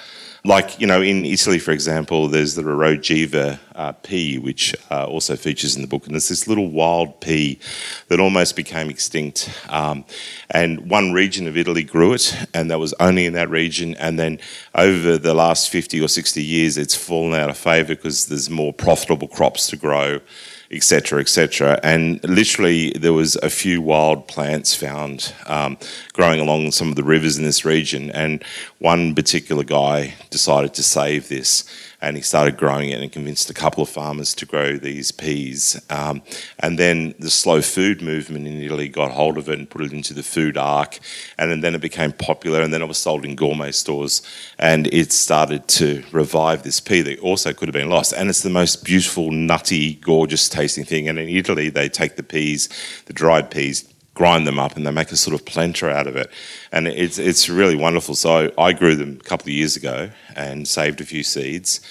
Like, 0.45 0.77
you 0.81 0.87
know, 0.87 1.01
in 1.01 1.23
Italy, 1.23 1.57
for 1.57 1.71
example, 1.71 2.27
there's 2.27 2.55
the 2.55 2.63
Roveja 2.63 3.59
uh, 3.75 3.93
pea, 3.93 4.37
which 4.37 4.75
uh, 4.91 5.05
also 5.05 5.37
features 5.37 5.77
in 5.77 5.81
the 5.81 5.87
book. 5.87 6.05
And 6.05 6.17
it's 6.17 6.27
this 6.27 6.49
little 6.49 6.67
wild 6.67 7.21
pea 7.21 7.57
that 8.09 8.19
almost 8.19 8.57
became 8.57 8.89
extinct. 8.89 9.49
Um, 9.69 10.03
and 10.49 10.89
one 10.89 11.13
region 11.13 11.47
of 11.47 11.55
Italy 11.55 11.83
grew 11.83 12.11
it, 12.11 12.35
and 12.53 12.69
that 12.71 12.79
was 12.79 12.93
only 12.99 13.25
in 13.25 13.31
that 13.33 13.49
region. 13.49 13.95
And 13.95 14.19
then 14.19 14.37
over 14.75 15.17
the 15.17 15.33
last 15.33 15.69
50 15.69 16.01
or 16.01 16.09
60 16.09 16.43
years, 16.43 16.77
it's 16.77 16.93
fallen 16.93 17.39
out 17.39 17.49
of 17.49 17.57
favour 17.57 17.95
because 17.95 18.25
there's 18.25 18.49
more 18.49 18.73
profitable 18.73 19.29
crops 19.29 19.67
to 19.67 19.77
grow 19.77 20.19
etc., 20.73 21.19
etc. 21.19 21.79
And 21.83 22.23
literally, 22.23 22.91
there 22.91 23.13
was 23.13 23.35
a 23.37 23.49
few 23.49 23.81
wild 23.81 24.27
plants 24.27 24.75
found 24.75 25.33
um, 25.47 25.77
growing 26.13 26.39
along 26.39 26.71
some 26.71 26.89
of 26.89 26.95
the 26.95 27.03
rivers 27.03 27.37
in 27.37 27.43
this 27.43 27.65
region. 27.65 28.11
And 28.11 28.43
one 28.79 29.15
particular 29.15 29.63
guy 29.63 30.15
decided 30.29 30.73
to 30.75 30.83
save 30.83 31.29
this 31.29 31.63
and 32.03 32.17
he 32.17 32.21
started 32.21 32.57
growing 32.57 32.89
it 32.89 33.01
and 33.01 33.11
convinced 33.11 33.49
a 33.49 33.53
couple 33.53 33.81
of 33.81 33.87
farmers 33.87 34.35
to 34.35 34.45
grow 34.45 34.77
these 34.77 35.11
peas. 35.11 35.81
Um, 35.89 36.21
and 36.59 36.77
then 36.77 37.15
the 37.17 37.29
slow 37.29 37.61
food 37.61 38.01
movement 38.01 38.45
in 38.45 38.61
Italy 38.61 38.89
got 38.89 39.11
hold 39.11 39.37
of 39.37 39.47
it 39.47 39.57
and 39.57 39.69
put 39.69 39.81
it 39.81 39.93
into 39.93 40.13
the 40.13 40.21
food 40.21 40.57
arc, 40.57 40.99
and 41.37 41.63
then 41.63 41.73
it 41.73 41.81
became 41.81 42.11
popular, 42.11 42.61
and 42.61 42.73
then 42.73 42.81
it 42.81 42.87
was 42.87 42.97
sold 42.97 43.23
in 43.23 43.35
gourmet 43.35 43.71
stores, 43.71 44.21
and 44.59 44.87
it 44.87 45.13
started 45.13 45.67
to 45.69 46.03
revive 46.11 46.63
this 46.63 46.81
pea 46.81 47.01
that 47.01 47.19
also 47.19 47.53
could 47.53 47.69
have 47.69 47.73
been 47.73 47.89
lost. 47.89 48.11
And 48.11 48.29
it's 48.29 48.43
the 48.43 48.49
most 48.49 48.83
beautiful, 48.83 49.31
nutty, 49.31 49.95
gorgeous 49.95 50.49
tasting 50.49 50.83
thing. 50.83 51.07
And 51.07 51.17
in 51.17 51.29
Italy, 51.29 51.69
they 51.69 51.87
take 51.87 52.17
the 52.17 52.23
peas, 52.23 52.67
the 53.05 53.13
dried 53.13 53.49
peas, 53.49 53.92
grind 54.13 54.45
them 54.45 54.59
up 54.59 54.75
and 54.75 54.85
they 54.85 54.91
make 54.91 55.11
a 55.11 55.17
sort 55.17 55.33
of 55.33 55.45
polenta 55.45 55.89
out 55.89 56.07
of 56.07 56.15
it. 56.15 56.29
And 56.71 56.87
it's, 56.87 57.17
it's 57.17 57.49
really 57.49 57.75
wonderful. 57.75 58.15
So 58.15 58.51
I 58.57 58.73
grew 58.73 58.95
them 58.95 59.17
a 59.19 59.23
couple 59.23 59.45
of 59.45 59.53
years 59.53 59.75
ago 59.75 60.09
and 60.35 60.67
saved 60.67 61.01
a 61.01 61.05
few 61.05 61.23
seeds, 61.23 61.81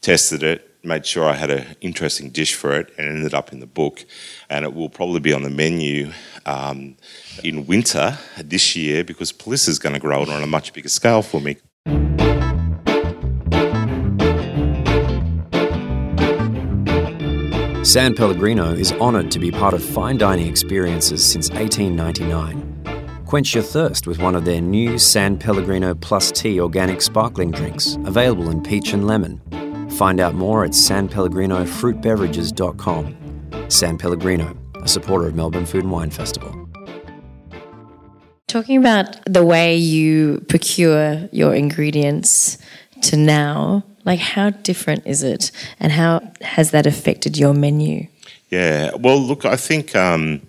tested 0.00 0.42
it, 0.42 0.68
made 0.84 1.06
sure 1.06 1.24
I 1.24 1.34
had 1.34 1.50
an 1.50 1.76
interesting 1.80 2.30
dish 2.30 2.54
for 2.54 2.72
it, 2.72 2.92
and 2.98 3.08
ended 3.08 3.34
up 3.34 3.52
in 3.52 3.60
the 3.60 3.66
book. 3.66 4.04
And 4.50 4.64
it 4.64 4.74
will 4.74 4.88
probably 4.88 5.20
be 5.20 5.32
on 5.32 5.42
the 5.42 5.50
menu 5.50 6.12
um, 6.46 6.96
in 7.42 7.66
winter 7.66 8.18
this 8.38 8.74
year 8.76 9.04
because 9.04 9.32
Palisa 9.32 9.68
is 9.68 9.78
going 9.78 9.94
to 9.94 10.00
grow 10.00 10.22
it 10.22 10.28
on 10.28 10.42
a 10.42 10.46
much 10.46 10.72
bigger 10.72 10.88
scale 10.88 11.22
for 11.22 11.40
me. 11.40 11.56
San 17.84 18.14
Pellegrino 18.14 18.72
is 18.72 18.92
honoured 18.92 19.32
to 19.32 19.40
be 19.40 19.50
part 19.50 19.74
of 19.74 19.82
fine 19.82 20.16
dining 20.16 20.46
experiences 20.46 21.28
since 21.28 21.50
1899. 21.50 23.24
Quench 23.26 23.54
your 23.54 23.64
thirst 23.64 24.06
with 24.06 24.20
one 24.20 24.36
of 24.36 24.44
their 24.44 24.60
new 24.60 24.96
San 24.98 25.36
Pellegrino 25.36 25.92
Plus 25.92 26.30
Tea 26.30 26.60
organic 26.60 27.02
sparkling 27.02 27.50
drinks, 27.50 27.98
available 28.04 28.50
in 28.50 28.62
peach 28.62 28.92
and 28.92 29.08
lemon. 29.08 29.40
Find 29.90 30.20
out 30.20 30.36
more 30.36 30.64
at 30.64 30.70
sanpellegrinofruitbeverages.com. 30.70 33.68
San 33.68 33.98
Pellegrino, 33.98 34.56
a 34.76 34.86
supporter 34.86 35.26
of 35.26 35.34
Melbourne 35.34 35.66
Food 35.66 35.82
and 35.82 35.90
Wine 35.90 36.10
Festival. 36.10 36.56
Talking 38.46 38.78
about 38.78 39.16
the 39.24 39.44
way 39.44 39.74
you 39.74 40.44
procure 40.48 41.28
your 41.32 41.52
ingredients 41.52 42.58
to 43.02 43.16
now, 43.16 43.82
like, 44.04 44.20
how 44.20 44.50
different 44.50 45.06
is 45.06 45.22
it, 45.22 45.50
and 45.80 45.92
how 45.92 46.32
has 46.40 46.70
that 46.70 46.86
affected 46.86 47.36
your 47.36 47.54
menu? 47.54 48.06
Yeah, 48.50 48.94
well, 48.96 49.18
look, 49.18 49.44
I 49.46 49.56
think, 49.56 49.96
um, 49.96 50.42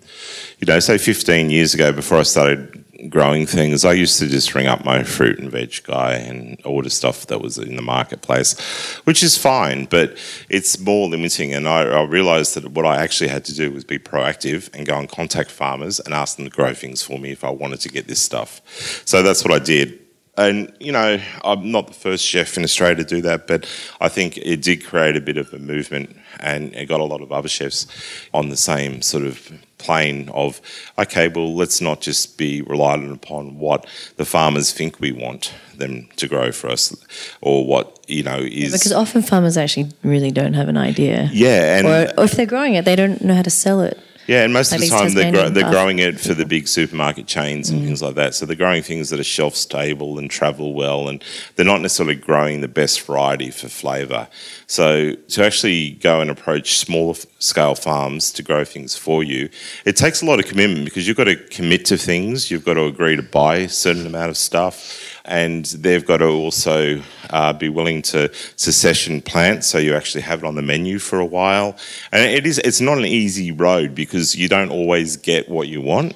you 0.58 0.66
know, 0.66 0.78
say 0.78 0.98
15 0.98 1.48
years 1.48 1.72
ago, 1.72 1.90
before 1.90 2.18
I 2.18 2.22
started 2.22 2.84
growing 3.08 3.46
things, 3.46 3.84
I 3.84 3.92
used 3.92 4.18
to 4.18 4.26
just 4.26 4.54
ring 4.54 4.66
up 4.66 4.84
my 4.84 5.02
fruit 5.02 5.38
and 5.38 5.50
veg 5.50 5.82
guy 5.84 6.14
and 6.14 6.60
order 6.64 6.90
stuff 6.90 7.26
that 7.28 7.40
was 7.40 7.58
in 7.58 7.76
the 7.76 7.82
marketplace, 7.82 8.58
which 9.04 9.22
is 9.22 9.38
fine, 9.38 9.86
but 9.86 10.18
it's 10.48 10.78
more 10.78 11.08
limiting. 11.08 11.54
And 11.54 11.68
I, 11.68 11.82
I 11.82 12.02
realized 12.04 12.54
that 12.56 12.72
what 12.72 12.86
I 12.86 13.02
actually 13.02 13.28
had 13.28 13.44
to 13.46 13.54
do 13.54 13.70
was 13.72 13.84
be 13.84 13.98
proactive 13.98 14.68
and 14.74 14.86
go 14.86 14.98
and 14.98 15.08
contact 15.08 15.50
farmers 15.50 16.00
and 16.00 16.14
ask 16.14 16.36
them 16.36 16.44
to 16.44 16.50
grow 16.50 16.74
things 16.74 17.02
for 17.02 17.18
me 17.18 17.32
if 17.32 17.44
I 17.44 17.50
wanted 17.50 17.80
to 17.80 17.88
get 17.88 18.06
this 18.06 18.20
stuff. 18.20 18.60
So 19.06 19.22
that's 19.22 19.44
what 19.44 19.52
I 19.52 19.64
did. 19.64 20.03
And, 20.36 20.72
you 20.80 20.90
know, 20.90 21.20
I'm 21.44 21.70
not 21.70 21.86
the 21.86 21.92
first 21.92 22.24
chef 22.24 22.56
in 22.56 22.64
Australia 22.64 22.96
to 22.96 23.04
do 23.04 23.22
that, 23.22 23.46
but 23.46 23.68
I 24.00 24.08
think 24.08 24.36
it 24.38 24.62
did 24.62 24.84
create 24.84 25.16
a 25.16 25.20
bit 25.20 25.36
of 25.36 25.52
a 25.54 25.58
movement 25.58 26.16
and 26.40 26.74
it 26.74 26.86
got 26.86 26.98
a 27.00 27.04
lot 27.04 27.20
of 27.20 27.30
other 27.30 27.48
chefs 27.48 27.86
on 28.32 28.48
the 28.48 28.56
same 28.56 29.00
sort 29.00 29.24
of 29.24 29.52
plane 29.78 30.28
of, 30.30 30.60
okay, 30.98 31.28
well, 31.28 31.54
let's 31.54 31.80
not 31.80 32.00
just 32.00 32.36
be 32.36 32.62
reliant 32.62 33.12
upon 33.12 33.58
what 33.58 33.86
the 34.16 34.24
farmers 34.24 34.72
think 34.72 34.98
we 34.98 35.12
want 35.12 35.54
them 35.76 36.08
to 36.16 36.26
grow 36.26 36.50
for 36.50 36.68
us 36.68 36.96
or 37.40 37.64
what, 37.64 38.00
you 38.08 38.22
know, 38.22 38.38
is. 38.38 38.72
Because 38.72 38.92
often 38.92 39.22
farmers 39.22 39.56
actually 39.56 39.90
really 40.02 40.32
don't 40.32 40.54
have 40.54 40.68
an 40.68 40.76
idea. 40.76 41.28
Yeah. 41.32 41.78
And, 41.78 41.86
or, 41.86 42.20
or 42.20 42.24
if 42.24 42.32
they're 42.32 42.46
growing 42.46 42.74
it, 42.74 42.84
they 42.84 42.96
don't 42.96 43.22
know 43.22 43.34
how 43.34 43.42
to 43.42 43.50
sell 43.50 43.80
it. 43.82 44.00
Yeah, 44.26 44.44
and 44.44 44.52
most 44.52 44.72
of 44.72 44.80
the 44.80 44.86
time 44.88 45.14
they're, 45.14 45.32
gro- 45.32 45.50
they're 45.50 45.70
growing 45.70 45.98
it 45.98 46.18
for 46.18 46.34
the 46.34 46.46
big 46.46 46.66
supermarket 46.66 47.26
chains 47.26 47.68
and 47.70 47.80
things 47.84 48.02
like 48.02 48.14
that. 48.14 48.34
So 48.34 48.46
they're 48.46 48.56
growing 48.56 48.82
things 48.82 49.10
that 49.10 49.20
are 49.20 49.24
shelf 49.24 49.54
stable 49.54 50.18
and 50.18 50.30
travel 50.30 50.74
well, 50.74 51.08
and 51.08 51.22
they're 51.56 51.66
not 51.66 51.80
necessarily 51.80 52.14
growing 52.14 52.60
the 52.60 52.68
best 52.68 53.02
variety 53.02 53.50
for 53.50 53.68
flavour. 53.68 54.28
So 54.66 55.14
to 55.14 55.44
actually 55.44 55.90
go 55.90 56.20
and 56.20 56.30
approach 56.30 56.78
smaller 56.78 57.14
scale 57.38 57.74
farms 57.74 58.32
to 58.32 58.42
grow 58.42 58.64
things 58.64 58.96
for 58.96 59.22
you, 59.22 59.50
it 59.84 59.96
takes 59.96 60.22
a 60.22 60.24
lot 60.26 60.38
of 60.38 60.46
commitment 60.46 60.86
because 60.86 61.06
you've 61.06 61.16
got 61.16 61.24
to 61.24 61.36
commit 61.36 61.84
to 61.86 61.98
things. 61.98 62.50
You've 62.50 62.64
got 62.64 62.74
to 62.74 62.86
agree 62.86 63.16
to 63.16 63.22
buy 63.22 63.56
a 63.56 63.68
certain 63.68 64.06
amount 64.06 64.30
of 64.30 64.36
stuff, 64.36 65.13
and 65.24 65.64
they've 65.66 66.04
got 66.04 66.18
to 66.18 66.26
also 66.26 67.02
uh, 67.30 67.52
be 67.52 67.68
willing 67.68 68.02
to 68.02 68.32
succession 68.56 69.22
plant, 69.22 69.64
so 69.64 69.78
you 69.78 69.94
actually 69.94 70.22
have 70.22 70.40
it 70.42 70.46
on 70.46 70.54
the 70.54 70.62
menu 70.62 70.98
for 70.98 71.18
a 71.18 71.24
while. 71.24 71.76
And 72.12 72.22
it 72.22 72.46
is 72.46 72.58
it's 72.58 72.80
not 72.80 72.98
an 72.98 73.06
easy 73.06 73.50
road 73.52 73.94
because 73.94 74.36
you 74.36 74.48
don't 74.48 74.70
always 74.70 75.16
get 75.16 75.48
what 75.48 75.68
you 75.68 75.80
want. 75.80 76.14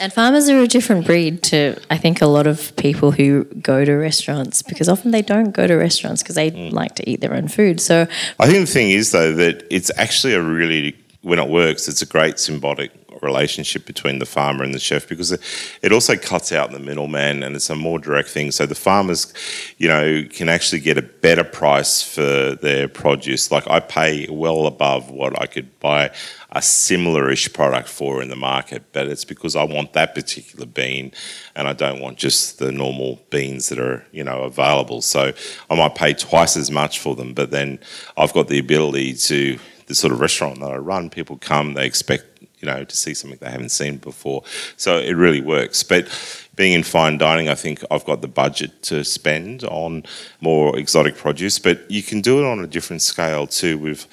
And 0.00 0.12
farmers 0.12 0.48
are 0.48 0.60
a 0.60 0.68
different 0.68 1.06
breed 1.06 1.42
to, 1.44 1.76
I 1.90 1.98
think, 1.98 2.22
a 2.22 2.26
lot 2.26 2.46
of 2.46 2.74
people 2.76 3.10
who 3.10 3.44
go 3.44 3.84
to 3.84 3.94
restaurants 3.94 4.62
because 4.62 4.88
often 4.88 5.10
they 5.10 5.22
don't 5.22 5.50
go 5.50 5.66
to 5.66 5.74
restaurants 5.74 6.22
because 6.22 6.36
they 6.36 6.50
like 6.70 6.94
to 6.96 7.10
eat 7.10 7.20
their 7.20 7.34
own 7.34 7.48
food. 7.48 7.80
So, 7.80 8.06
I 8.38 8.46
think 8.46 8.66
the 8.66 8.72
thing 8.72 8.90
is 8.90 9.10
though 9.10 9.34
that 9.34 9.66
it's 9.70 9.90
actually 9.96 10.34
a 10.34 10.42
really 10.42 10.96
when 11.22 11.38
it 11.38 11.48
works, 11.48 11.88
it's 11.88 12.02
a 12.02 12.06
great 12.06 12.36
symbiotic 12.36 12.90
relationship 13.28 13.84
between 13.86 14.18
the 14.18 14.26
farmer 14.26 14.64
and 14.64 14.74
the 14.74 14.78
chef 14.78 15.08
because 15.08 15.30
it, 15.32 15.92
also 15.92 16.16
cuts 16.16 16.52
out 16.52 16.70
the 16.70 16.78
middleman 16.78 17.42
and 17.42 17.56
it's 17.56 17.70
a 17.70 17.76
more 17.76 17.98
direct 17.98 18.28
thing. 18.28 18.50
So 18.52 18.66
the 18.66 18.74
farmers, 18.88 19.32
you 19.78 19.88
know, 19.88 20.24
can 20.30 20.48
actually 20.48 20.80
get 20.80 20.96
a 20.96 21.02
better 21.02 21.44
price 21.44 22.02
for 22.14 22.54
their 22.66 22.88
produce. 22.88 23.50
Like 23.50 23.66
I 23.68 23.80
pay 23.80 24.26
well 24.30 24.66
above 24.66 25.10
what 25.10 25.32
I 25.40 25.46
could 25.46 25.68
buy 25.80 26.10
a 26.52 26.62
similar-ish 26.62 27.52
product 27.52 27.88
for 27.88 28.22
in 28.22 28.28
the 28.28 28.36
market, 28.36 28.82
but 28.92 29.06
it's 29.06 29.24
because 29.24 29.54
I 29.56 29.64
want 29.64 29.92
that 29.92 30.14
particular 30.14 30.66
bean 30.66 31.12
and 31.54 31.68
I 31.68 31.74
don't 31.74 32.00
want 32.00 32.16
just 32.16 32.58
the 32.58 32.72
normal 32.72 33.20
beans 33.30 33.68
that 33.68 33.78
are, 33.78 34.04
you 34.12 34.24
know, 34.24 34.42
available. 34.42 35.02
So 35.02 35.32
I 35.70 35.74
might 35.74 35.94
pay 35.94 36.14
twice 36.14 36.56
as 36.56 36.70
much 36.70 37.00
for 37.00 37.14
them, 37.16 37.34
but 37.34 37.50
then 37.50 37.78
I've 38.16 38.32
got 38.32 38.48
the 38.48 38.58
ability 38.58 39.14
to 39.14 39.58
the 39.88 39.94
sort 39.94 40.12
of 40.12 40.20
restaurant 40.20 40.60
that 40.60 40.70
I 40.70 40.76
run, 40.76 41.10
people 41.10 41.38
come, 41.38 41.74
they 41.74 41.86
expect, 41.86 42.37
you 42.60 42.66
know, 42.66 42.84
to 42.84 42.96
see 42.96 43.14
something 43.14 43.38
they 43.40 43.50
haven't 43.50 43.70
seen 43.70 43.96
before. 43.98 44.42
So 44.76 44.98
it 44.98 45.12
really 45.12 45.40
works. 45.40 45.82
But 45.82 46.08
being 46.56 46.72
in 46.72 46.82
fine 46.82 47.18
dining, 47.18 47.48
I 47.48 47.54
think 47.54 47.84
I've 47.90 48.04
got 48.04 48.20
the 48.20 48.28
budget 48.28 48.82
to 48.82 49.04
spend 49.04 49.62
on 49.64 50.02
more 50.40 50.76
exotic 50.76 51.16
produce, 51.16 51.58
but 51.58 51.88
you 51.90 52.02
can 52.02 52.20
do 52.20 52.40
it 52.40 52.44
on 52.44 52.58
a 52.58 52.66
different 52.66 53.02
scale 53.02 53.46
too 53.46 53.78
with 53.78 54.06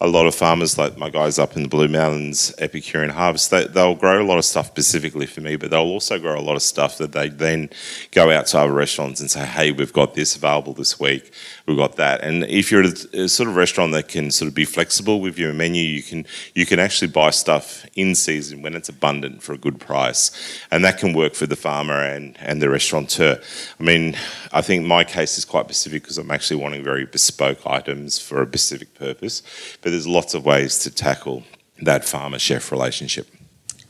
a 0.00 0.06
lot 0.06 0.26
of 0.26 0.34
farmers, 0.34 0.78
like 0.78 0.96
my 0.96 1.10
guys 1.10 1.40
up 1.40 1.56
in 1.56 1.64
the 1.64 1.68
Blue 1.68 1.88
Mountains, 1.88 2.54
Epicurean 2.58 3.10
Harvest, 3.10 3.50
they, 3.50 3.66
they'll 3.66 3.96
grow 3.96 4.22
a 4.22 4.24
lot 4.24 4.38
of 4.38 4.44
stuff 4.44 4.68
specifically 4.68 5.26
for 5.26 5.40
me, 5.40 5.56
but 5.56 5.70
they'll 5.70 5.80
also 5.80 6.20
grow 6.20 6.38
a 6.38 6.40
lot 6.40 6.54
of 6.54 6.62
stuff 6.62 6.98
that 6.98 7.10
they 7.10 7.28
then 7.28 7.68
go 8.12 8.30
out 8.30 8.46
to 8.46 8.58
other 8.58 8.72
restaurants 8.72 9.20
and 9.20 9.28
say, 9.28 9.44
hey, 9.44 9.72
we've 9.72 9.92
got 9.92 10.14
this 10.14 10.36
available 10.36 10.72
this 10.72 11.00
week, 11.00 11.32
we've 11.66 11.76
got 11.76 11.96
that. 11.96 12.22
And 12.22 12.44
if 12.44 12.70
you're 12.70 12.84
a 12.84 13.28
sort 13.28 13.48
of 13.48 13.56
restaurant 13.56 13.92
that 13.92 14.06
can 14.06 14.30
sort 14.30 14.48
of 14.48 14.54
be 14.54 14.64
flexible 14.64 15.20
with 15.20 15.36
your 15.36 15.52
menu, 15.52 15.82
you 15.82 16.02
can 16.02 16.24
you 16.54 16.64
can 16.64 16.78
actually 16.78 17.08
buy 17.08 17.30
stuff 17.30 17.84
in 17.96 18.14
season 18.14 18.62
when 18.62 18.74
it's 18.74 18.88
abundant 18.88 19.42
for 19.42 19.52
a 19.52 19.58
good 19.58 19.80
price. 19.80 20.30
And 20.70 20.84
that 20.84 20.98
can 20.98 21.12
work 21.12 21.34
for 21.34 21.46
the 21.46 21.56
farmer 21.56 22.00
and, 22.04 22.36
and 22.40 22.62
the 22.62 22.70
restaurateur. 22.70 23.40
I 23.78 23.82
mean, 23.82 24.16
I 24.52 24.62
think 24.62 24.86
my 24.86 25.02
case 25.02 25.38
is 25.38 25.44
quite 25.44 25.64
specific 25.66 26.02
because 26.02 26.18
I'm 26.18 26.30
actually 26.30 26.62
wanting 26.62 26.84
very 26.84 27.04
bespoke 27.04 27.66
items 27.66 28.18
for 28.18 28.42
a 28.42 28.46
specific 28.46 28.94
purpose. 28.94 29.42
But 29.82 29.87
there's 29.90 30.06
lots 30.06 30.34
of 30.34 30.44
ways 30.44 30.78
to 30.80 30.90
tackle 30.90 31.42
that 31.82 32.04
farmer 32.04 32.38
chef 32.38 32.70
relationship. 32.72 33.26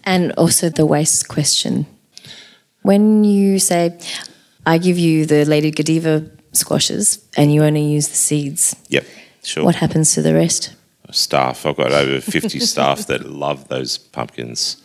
and 0.04 0.32
also 0.32 0.68
the 0.70 0.86
waste 0.86 1.28
question. 1.28 1.86
When 2.82 3.24
you 3.24 3.58
say, 3.58 3.98
I 4.64 4.78
give 4.78 4.98
you 4.98 5.26
the 5.26 5.44
Lady 5.44 5.70
Godiva 5.70 6.24
squashes 6.52 7.18
and 7.36 7.52
you 7.52 7.62
only 7.64 7.84
use 7.84 8.08
the 8.08 8.16
seeds, 8.16 8.74
Yep. 8.88 9.04
Sure. 9.44 9.64
What 9.64 9.76
happens 9.76 10.12
to 10.14 10.22
the 10.22 10.34
rest? 10.34 10.74
Staff. 11.10 11.64
I've 11.64 11.76
got 11.76 11.90
over 11.92 12.20
50 12.20 12.60
staff 12.72 13.06
that 13.06 13.24
love 13.24 13.68
those 13.68 13.96
pumpkins. 13.96 14.76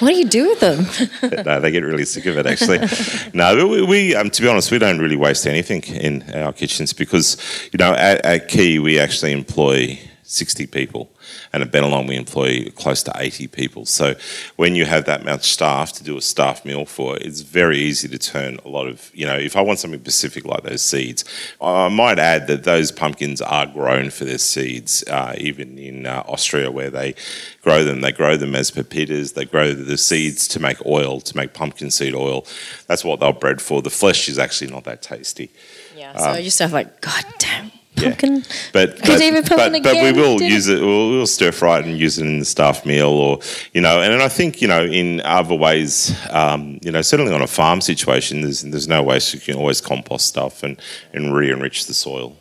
What 0.00 0.08
do 0.10 0.16
you 0.16 0.24
do 0.26 0.48
with 0.48 0.58
them? 0.60 1.44
no, 1.44 1.60
they 1.60 1.70
get 1.70 1.84
really 1.84 2.04
sick 2.04 2.26
of 2.26 2.36
it, 2.36 2.46
actually. 2.46 2.78
no, 3.34 3.54
but 3.56 3.68
we, 3.68 3.82
we 3.82 4.14
um, 4.16 4.28
to 4.30 4.42
be 4.42 4.48
honest, 4.48 4.72
we 4.72 4.78
don't 4.78 4.98
really 4.98 5.14
waste 5.16 5.46
anything 5.46 5.82
in 5.84 6.24
our 6.34 6.52
kitchens 6.52 6.92
because, 6.92 7.36
you 7.72 7.78
know, 7.78 7.92
at, 7.92 8.24
at 8.26 8.48
Quay, 8.48 8.80
we 8.80 8.98
actually 8.98 9.30
employ 9.30 9.96
60 10.28 10.66
people 10.66 11.10
and 11.52 11.62
at 11.62 11.72
Bennelong, 11.72 12.08
we 12.08 12.16
employ 12.16 12.70
close 12.70 13.02
to 13.04 13.12
80 13.14 13.48
people. 13.48 13.86
So 13.86 14.14
when 14.56 14.74
you 14.74 14.84
have 14.84 15.04
that 15.06 15.24
much 15.24 15.50
staff 15.50 15.92
to 15.94 16.04
do 16.04 16.16
a 16.16 16.22
staff 16.22 16.64
meal 16.64 16.84
for, 16.84 17.16
it's 17.16 17.40
very 17.40 17.78
easy 17.78 18.08
to 18.08 18.18
turn 18.18 18.58
a 18.64 18.68
lot 18.68 18.86
of, 18.86 19.10
you 19.14 19.26
know, 19.26 19.36
if 19.36 19.56
I 19.56 19.60
want 19.60 19.78
something 19.78 20.00
specific 20.00 20.44
like 20.44 20.62
those 20.62 20.82
seeds, 20.82 21.24
I 21.60 21.88
might 21.88 22.18
add 22.18 22.46
that 22.48 22.64
those 22.64 22.92
pumpkins 22.92 23.40
are 23.40 23.66
grown 23.66 24.10
for 24.10 24.24
their 24.24 24.38
seeds, 24.38 25.04
uh, 25.08 25.34
even 25.38 25.78
in 25.78 26.06
uh, 26.06 26.24
Austria 26.26 26.70
where 26.70 26.90
they 26.90 27.14
grow 27.62 27.84
them. 27.84 28.00
They 28.00 28.12
grow 28.12 28.36
them 28.36 28.54
as 28.54 28.70
pepitas, 28.70 29.34
they 29.34 29.44
grow 29.44 29.72
the 29.72 29.98
seeds 29.98 30.48
to 30.48 30.60
make 30.60 30.84
oil, 30.86 31.20
to 31.20 31.36
make 31.36 31.54
pumpkin 31.54 31.90
seed 31.90 32.14
oil. 32.14 32.46
That's 32.86 33.04
what 33.04 33.20
they're 33.20 33.32
bred 33.32 33.60
for. 33.60 33.82
The 33.82 33.90
flesh 33.90 34.28
is 34.28 34.38
actually 34.38 34.70
not 34.70 34.84
that 34.84 35.02
tasty. 35.02 35.50
Yeah, 35.96 36.16
so 36.16 36.28
um, 36.28 36.34
I 36.34 36.38
used 36.38 36.58
to 36.58 36.64
have 36.64 36.72
like, 36.72 37.00
God 37.00 37.24
damn 37.38 37.72
pumpkin. 37.98 38.36
Yeah. 38.36 38.42
But 38.72 38.98
but, 39.00 39.20
but, 39.48 39.82
but, 39.82 39.94
we 40.02 40.12
will 40.12 40.40
use 40.40 40.68
it. 40.68 40.80
We'll, 40.80 41.10
we'll, 41.10 41.26
stir 41.26 41.52
fry 41.52 41.80
it 41.80 41.86
and 41.86 41.98
use 41.98 42.18
it 42.18 42.26
in 42.26 42.38
the 42.38 42.44
staff 42.44 42.86
meal, 42.86 43.08
or 43.08 43.40
you 43.72 43.80
know. 43.80 44.00
And 44.00 44.22
I 44.22 44.28
think 44.28 44.62
you 44.62 44.68
know 44.68 44.84
in 44.84 45.20
other 45.22 45.54
ways, 45.54 46.16
um, 46.30 46.78
you 46.82 46.90
know, 46.90 47.02
certainly 47.02 47.32
on 47.32 47.42
a 47.42 47.46
farm 47.46 47.80
situation, 47.80 48.42
there's 48.42 48.62
there's 48.62 48.88
no 48.88 49.02
waste. 49.02 49.34
You 49.34 49.40
can 49.40 49.56
always 49.56 49.80
compost 49.80 50.26
stuff 50.26 50.62
and 50.62 50.80
and 51.12 51.34
re-enrich 51.34 51.86
the 51.86 51.94
soil. 51.94 52.36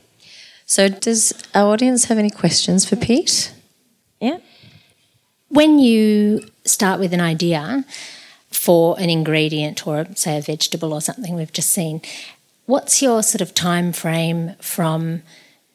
So, 0.65 0.89
does 0.89 1.33
our 1.55 1.71
audience 1.71 2.05
have 2.05 2.17
any 2.17 2.29
questions 2.29 2.83
for 2.83 2.97
Pete? 2.97 3.53
Yeah. 4.19 4.39
When 5.47 5.79
you 5.79 6.45
start 6.65 6.99
with 6.99 7.13
an 7.13 7.21
idea 7.21 7.85
for 8.51 8.99
an 8.99 9.09
ingredient 9.09 9.87
or 9.87 10.05
say 10.15 10.37
a 10.37 10.41
vegetable 10.41 10.93
or 10.93 10.99
something 10.99 11.35
we've 11.35 11.53
just 11.53 11.69
seen, 11.69 12.01
what's 12.65 13.01
your 13.01 13.23
sort 13.23 13.41
of 13.41 13.53
time 13.53 13.93
frame 13.93 14.55
from 14.59 15.23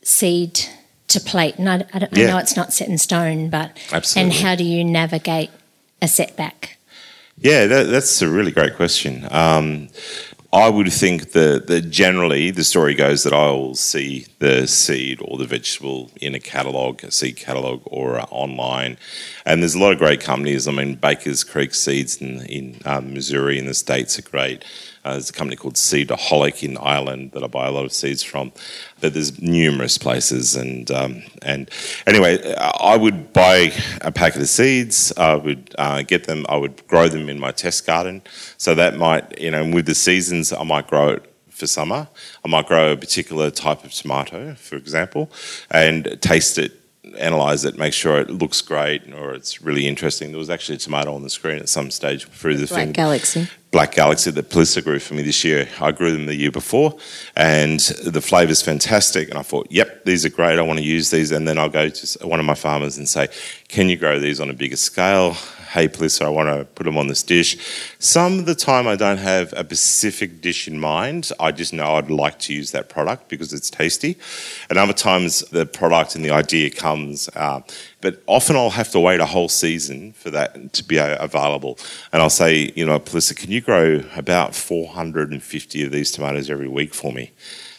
seed 0.02 0.60
to 1.08 1.20
plate? 1.20 1.56
And 1.58 1.68
I, 1.68 1.74
I, 1.92 2.08
yeah. 2.12 2.24
I 2.24 2.26
know 2.28 2.38
it's 2.38 2.56
not 2.56 2.72
set 2.72 2.88
in 2.88 2.98
stone, 2.98 3.50
but 3.50 3.78
Absolutely. 3.92 4.36
and 4.36 4.44
how 4.44 4.54
do 4.54 4.64
you 4.64 4.84
navigate 4.84 5.50
a 6.00 6.08
setback? 6.08 6.78
Yeah, 7.38 7.66
that, 7.66 7.84
that's 7.84 8.22
a 8.22 8.28
really 8.28 8.52
great 8.52 8.76
question. 8.76 9.26
Um, 9.30 9.88
I 10.52 10.68
would 10.68 10.92
think 10.92 11.32
that, 11.32 11.66
that 11.68 11.88
generally 11.88 12.50
the 12.50 12.62
story 12.62 12.94
goes 12.94 13.22
that 13.22 13.32
I 13.32 13.50
will 13.50 13.74
see 13.74 14.26
the 14.38 14.66
seed 14.66 15.18
or 15.24 15.38
the 15.38 15.46
vegetable 15.46 16.10
in 16.20 16.34
a 16.34 16.40
catalogue, 16.40 17.02
a 17.04 17.10
seed 17.10 17.36
catalogue, 17.36 17.80
or 17.86 18.20
uh, 18.20 18.26
online. 18.30 18.98
And 19.46 19.62
there's 19.62 19.74
a 19.74 19.78
lot 19.78 19.92
of 19.92 19.98
great 19.98 20.20
companies. 20.20 20.68
I 20.68 20.72
mean, 20.72 20.96
Baker's 20.96 21.42
Creek 21.42 21.74
Seeds 21.74 22.20
in, 22.20 22.44
in 22.44 22.80
um, 22.84 23.14
Missouri 23.14 23.58
in 23.58 23.64
the 23.64 23.72
States 23.72 24.18
are 24.18 24.22
great. 24.22 24.62
Uh, 25.04 25.12
there's 25.12 25.30
a 25.30 25.32
company 25.32 25.56
called 25.56 25.74
Seedaholic 25.74 26.62
in 26.62 26.78
Ireland 26.78 27.32
that 27.32 27.42
I 27.42 27.48
buy 27.48 27.66
a 27.66 27.72
lot 27.72 27.84
of 27.84 27.92
seeds 27.92 28.22
from. 28.22 28.52
But 29.00 29.14
there's 29.14 29.40
numerous 29.42 29.98
places, 29.98 30.54
and 30.54 30.90
um, 30.90 31.22
and 31.42 31.68
anyway, 32.06 32.54
I 32.54 32.96
would 32.96 33.32
buy 33.32 33.72
a 34.00 34.12
packet 34.12 34.42
of 34.42 34.48
seeds. 34.48 35.12
I 35.16 35.34
would 35.34 35.74
uh, 35.76 36.02
get 36.02 36.24
them. 36.24 36.46
I 36.48 36.56
would 36.56 36.86
grow 36.86 37.08
them 37.08 37.28
in 37.28 37.40
my 37.40 37.50
test 37.50 37.86
garden. 37.86 38.22
So 38.58 38.74
that 38.76 38.96
might, 38.96 39.40
you 39.40 39.50
know, 39.50 39.68
with 39.68 39.86
the 39.86 39.94
seasons, 39.94 40.52
I 40.52 40.62
might 40.62 40.86
grow 40.86 41.08
it 41.08 41.34
for 41.48 41.66
summer. 41.66 42.08
I 42.44 42.48
might 42.48 42.66
grow 42.66 42.92
a 42.92 42.96
particular 42.96 43.50
type 43.50 43.84
of 43.84 43.92
tomato, 43.92 44.54
for 44.54 44.76
example, 44.76 45.32
and 45.70 46.18
taste 46.20 46.58
it 46.58 46.81
analyze 47.16 47.64
it, 47.64 47.78
make 47.78 47.92
sure 47.92 48.20
it 48.20 48.30
looks 48.30 48.60
great 48.60 49.12
or 49.12 49.34
it's 49.34 49.62
really 49.62 49.86
interesting. 49.86 50.30
There 50.30 50.38
was 50.38 50.50
actually 50.50 50.76
a 50.76 50.78
tomato 50.78 51.14
on 51.14 51.22
the 51.22 51.30
screen 51.30 51.58
at 51.58 51.68
some 51.68 51.90
stage 51.90 52.26
through 52.26 52.56
the 52.56 52.66
thing. 52.66 52.92
Black 52.92 52.94
Galaxy. 52.94 53.48
Black 53.70 53.94
Galaxy 53.94 54.30
that 54.30 54.50
Palisa 54.50 54.84
grew 54.84 54.98
for 54.98 55.14
me 55.14 55.22
this 55.22 55.44
year. 55.44 55.68
I 55.80 55.92
grew 55.92 56.12
them 56.12 56.26
the 56.26 56.34
year 56.34 56.50
before, 56.50 56.94
and 57.36 57.80
the 57.80 58.20
flavour's 58.20 58.60
fantastic. 58.60 59.30
And 59.30 59.38
I 59.38 59.42
thought, 59.42 59.66
yep, 59.70 60.04
these 60.04 60.26
are 60.26 60.28
great. 60.28 60.58
I 60.58 60.62
want 60.62 60.78
to 60.78 60.84
use 60.84 61.10
these. 61.10 61.30
And 61.30 61.48
then 61.48 61.58
I'll 61.58 61.70
go 61.70 61.88
to 61.88 62.26
one 62.26 62.38
of 62.38 62.44
my 62.44 62.54
farmers 62.54 62.98
and 62.98 63.08
say, 63.08 63.28
can 63.68 63.88
you 63.88 63.96
grow 63.96 64.18
these 64.18 64.40
on 64.40 64.50
a 64.50 64.52
bigger 64.52 64.76
scale? 64.76 65.36
Hey, 65.72 65.88
please, 65.88 66.20
I 66.20 66.28
want 66.28 66.50
to 66.50 66.66
put 66.66 66.84
them 66.84 66.98
on 66.98 67.06
this 67.06 67.22
dish. 67.22 67.56
Some 67.98 68.40
of 68.40 68.44
the 68.44 68.54
time, 68.54 68.86
I 68.86 68.94
don't 68.94 69.16
have 69.16 69.54
a 69.54 69.64
specific 69.64 70.42
dish 70.42 70.68
in 70.68 70.78
mind. 70.78 71.30
I 71.40 71.50
just 71.50 71.72
know 71.72 71.94
I'd 71.94 72.10
like 72.10 72.38
to 72.40 72.52
use 72.52 72.72
that 72.72 72.90
product 72.90 73.30
because 73.30 73.54
it's 73.54 73.70
tasty. 73.70 74.18
And 74.68 74.78
other 74.78 74.92
times, 74.92 75.40
the 75.48 75.64
product 75.64 76.14
and 76.14 76.22
the 76.22 76.30
idea 76.30 76.68
comes. 76.68 77.30
Uh, 77.34 77.62
but 78.02 78.22
often 78.26 78.54
I'll 78.54 78.68
have 78.68 78.90
to 78.90 79.00
wait 79.00 79.20
a 79.20 79.24
whole 79.24 79.48
season 79.48 80.12
for 80.12 80.28
that 80.28 80.74
to 80.74 80.84
be 80.84 80.98
available. 80.98 81.78
And 82.12 82.20
I'll 82.20 82.28
say, 82.28 82.70
you 82.76 82.84
know, 82.84 83.00
Palisa, 83.00 83.34
can 83.34 83.50
you 83.50 83.62
grow 83.62 84.02
about 84.14 84.54
450 84.54 85.84
of 85.84 85.90
these 85.90 86.10
tomatoes 86.10 86.50
every 86.50 86.68
week 86.68 86.92
for 86.92 87.14
me? 87.14 87.30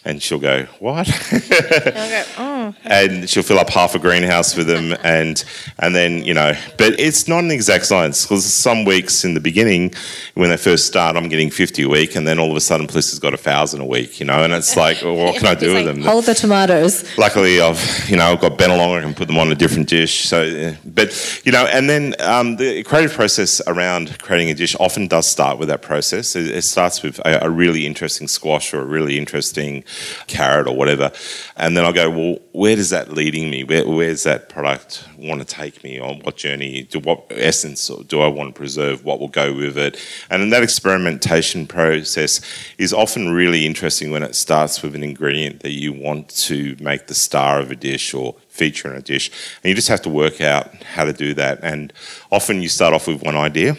And 0.06 0.22
she'll 0.22 0.40
go, 0.40 0.66
What? 0.80 1.08
go, 1.32 2.24
oh. 2.38 2.76
And 2.84 3.30
she'll 3.30 3.44
fill 3.44 3.60
up 3.60 3.70
half 3.70 3.96
a 3.96 4.00
greenhouse 4.00 4.56
with 4.56 4.68
them. 4.68 4.96
And, 5.04 5.44
and 5.80 5.94
then, 5.94 6.24
you 6.24 6.34
know, 6.34 6.54
but 6.78 7.00
it's 7.00 7.28
not 7.28 7.44
an 7.44 7.52
exact 7.52 7.86
science 7.86 8.24
because 8.24 8.46
some 8.46 8.86
weeks 8.86 9.26
in 9.26 9.34
the 9.34 9.40
beginning, 9.40 9.94
when 10.34 10.50
they 10.50 10.58
first 10.58 10.88
start, 10.88 11.16
I'm 11.16 11.28
getting 11.28 11.50
50 11.50 11.84
a 11.84 11.90
week. 11.90 12.16
And 12.16 12.26
then 12.26 12.40
all 12.40 12.50
of 12.50 12.56
a 12.56 12.62
sudden, 12.62 12.88
Palisa's 12.88 13.20
got 13.20 13.34
a 13.34 13.38
thousand 13.38 13.82
a 13.82 13.86
week, 13.86 14.20
you 14.20 14.26
know, 14.26 14.44
and 14.44 14.54
it's 14.54 14.76
like, 14.78 15.02
well, 15.04 15.16
what 15.16 15.36
can 15.36 15.46
I 15.46 15.56
do 15.60 15.74
with 15.74 15.86
like, 15.86 15.96
them? 15.96 16.04
Hold 16.04 16.26
the 16.26 16.34
tomatoes. 16.34 17.06
Luckily, 17.18 17.60
I've, 17.60 18.10
you 18.10 18.16
know, 18.16 18.32
I've 18.32 18.40
got 18.40 18.58
Bennelong, 18.58 18.98
I 18.98 19.02
can 19.02 19.14
put 19.14 19.28
them 19.28 19.38
on 19.38 19.52
a 19.52 19.56
different 19.56 19.90
dish. 19.90 20.22
So, 20.28 20.74
but, 20.86 21.42
you 21.44 21.52
know, 21.52 21.66
and 21.66 21.90
then 21.90 22.16
um, 22.22 22.56
the 22.56 22.84
creative 22.84 23.14
process 23.14 23.62
around 23.68 24.18
creating 24.20 24.50
a 24.50 24.56
dish 24.56 24.76
often 24.80 25.08
does 25.08 25.28
start 25.28 25.60
with 25.60 25.68
that 25.68 25.82
process. 25.82 26.36
It, 26.36 26.48
it 26.48 26.64
starts 26.64 27.04
with 27.04 27.20
a, 27.20 27.46
a 27.46 27.50
really 27.50 27.86
interesting 27.86 28.28
squash 28.28 28.74
or 28.74 28.82
a 28.82 28.86
really 28.86 29.18
interesting 29.18 29.84
carrot 30.28 30.68
or 30.68 30.76
whatever. 30.76 31.12
And 31.56 31.76
then 31.76 31.86
I 31.86 31.92
go, 31.92 32.10
well, 32.10 32.38
where 32.52 32.76
does 32.76 32.90
that 32.92 33.14
leading 33.14 33.50
me? 33.50 33.64
Where, 33.64 33.88
where's 33.88 34.24
that 34.24 34.50
product 34.50 35.08
want 35.18 35.42
to 35.42 35.46
take 35.46 35.84
me 35.84 36.00
on? 36.00 36.20
What 36.20 36.38
journey? 36.38 36.84
Do 36.84 37.00
what 37.00 37.26
essence 37.30 37.88
do 38.08 38.22
I 38.22 38.28
want 38.28 38.54
to 38.54 38.58
preserve? 38.58 39.04
What 39.04 39.20
will 39.20 39.28
go 39.28 39.54
with 39.54 39.78
it? 39.78 39.98
And 40.30 40.52
that 40.52 40.64
experimentation 40.64 41.68
process 41.68 42.42
is 42.78 42.94
often 42.94 43.32
really 43.32 43.66
interesting 43.66 44.12
when 44.12 44.24
it 44.24 44.36
starts 44.36 44.82
with 44.82 44.96
an 44.96 45.04
ingredient 45.04 45.62
that 45.62 45.72
you 45.72 45.94
want 45.94 46.30
to 46.30 46.76
make 46.80 47.08
the 47.08 47.16
star 47.16 47.60
of 47.60 47.72
a 47.72 47.76
dish 47.76 48.14
or 48.14 48.36
feature 48.50 48.90
in 48.92 48.96
a 48.96 49.02
dish. 49.02 49.32
And 49.64 49.70
you 49.70 49.76
just 49.76 49.88
have 49.88 50.02
to 50.04 50.10
work 50.10 50.42
out 50.42 50.74
how 50.84 51.06
to 51.06 51.14
do 51.14 51.34
that. 51.34 51.60
And 51.64 51.92
often 52.32 52.62
you 52.62 52.70
start 52.70 52.94
off 52.94 53.08
with 53.08 53.24
one 53.24 53.36
idea 53.36 53.76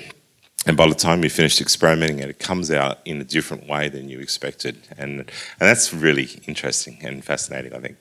and 0.67 0.77
by 0.77 0.89
the 0.89 0.95
time 0.95 1.23
you 1.23 1.31
finished 1.31 1.61
experimenting 1.61 2.21
it, 2.21 2.31
it 2.31 2.39
comes 2.39 2.71
out 2.71 2.99
in 3.05 3.21
a 3.21 3.25
different 3.25 3.69
way 3.69 3.89
than 3.89 4.09
you 4.09 4.21
expected. 4.21 4.79
And, 4.97 5.19
and 5.21 5.29
that's 5.59 5.93
really 5.93 6.29
interesting 6.47 6.99
and 7.03 7.25
fascinating, 7.25 7.75
I 7.75 7.81
think. 7.81 7.99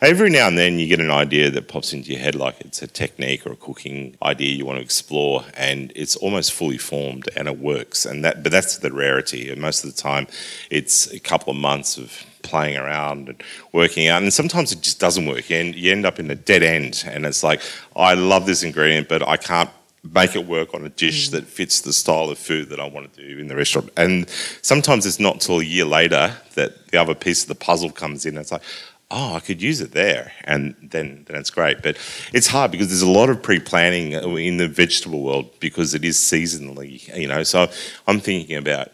Every 0.00 0.30
now 0.30 0.46
and 0.46 0.56
then 0.56 0.78
you 0.78 0.86
get 0.86 1.00
an 1.00 1.10
idea 1.10 1.50
that 1.50 1.66
pops 1.66 1.92
into 1.92 2.12
your 2.12 2.20
head, 2.20 2.36
like 2.36 2.60
it's 2.60 2.82
a 2.82 2.86
technique 2.86 3.44
or 3.44 3.52
a 3.52 3.56
cooking 3.56 4.16
idea 4.22 4.54
you 4.54 4.64
want 4.64 4.78
to 4.78 4.82
explore, 4.82 5.44
and 5.54 5.92
it's 5.96 6.14
almost 6.14 6.52
fully 6.52 6.78
formed 6.78 7.28
and 7.36 7.48
it 7.48 7.58
works. 7.58 8.06
And 8.06 8.24
that, 8.24 8.44
but 8.44 8.52
that's 8.52 8.78
the 8.78 8.92
rarity. 8.92 9.50
And 9.50 9.60
most 9.60 9.84
of 9.84 9.94
the 9.94 10.00
time, 10.00 10.28
it's 10.70 11.12
a 11.12 11.18
couple 11.18 11.50
of 11.50 11.58
months 11.58 11.96
of 11.96 12.24
playing 12.42 12.76
around 12.76 13.28
and 13.28 13.42
working 13.72 14.06
out, 14.06 14.22
and 14.22 14.32
sometimes 14.32 14.70
it 14.70 14.82
just 14.82 15.00
doesn't 15.00 15.26
work, 15.26 15.50
and 15.50 15.74
you 15.74 15.90
end 15.90 16.06
up 16.06 16.20
in 16.20 16.30
a 16.30 16.36
dead 16.36 16.62
end. 16.62 17.04
And 17.08 17.26
it's 17.26 17.42
like, 17.42 17.60
I 17.96 18.14
love 18.14 18.46
this 18.46 18.62
ingredient, 18.62 19.08
but 19.08 19.26
I 19.26 19.36
can't 19.36 19.70
make 20.02 20.34
it 20.34 20.46
work 20.46 20.74
on 20.74 20.84
a 20.84 20.88
dish 20.88 21.28
mm. 21.28 21.32
that 21.32 21.44
fits 21.44 21.80
the 21.80 21.92
style 21.92 22.30
of 22.30 22.38
food 22.38 22.68
that 22.70 22.80
I 22.80 22.88
want 22.88 23.12
to 23.14 23.28
do 23.28 23.38
in 23.38 23.48
the 23.48 23.56
restaurant. 23.56 23.90
And 23.96 24.28
sometimes 24.62 25.06
it's 25.06 25.20
not 25.20 25.40
till 25.40 25.60
a 25.60 25.64
year 25.64 25.84
later 25.84 26.34
that 26.54 26.88
the 26.88 26.98
other 26.98 27.14
piece 27.14 27.42
of 27.42 27.48
the 27.48 27.54
puzzle 27.54 27.90
comes 27.90 28.24
in. 28.24 28.38
It's 28.38 28.52
like, 28.52 28.62
oh, 29.10 29.34
I 29.34 29.40
could 29.40 29.62
use 29.62 29.80
it 29.80 29.92
there, 29.92 30.32
and 30.44 30.74
then 30.82 31.24
then 31.26 31.36
it's 31.36 31.50
great. 31.50 31.82
But 31.82 31.96
it's 32.32 32.46
hard 32.46 32.70
because 32.70 32.88
there's 32.88 33.02
a 33.02 33.10
lot 33.10 33.30
of 33.30 33.42
pre-planning 33.42 34.12
in 34.12 34.56
the 34.58 34.68
vegetable 34.68 35.22
world 35.22 35.50
because 35.60 35.94
it 35.94 36.04
is 36.04 36.18
seasonally, 36.18 37.14
you 37.16 37.28
know. 37.28 37.42
So 37.42 37.68
I'm 38.06 38.20
thinking 38.20 38.56
about 38.56 38.88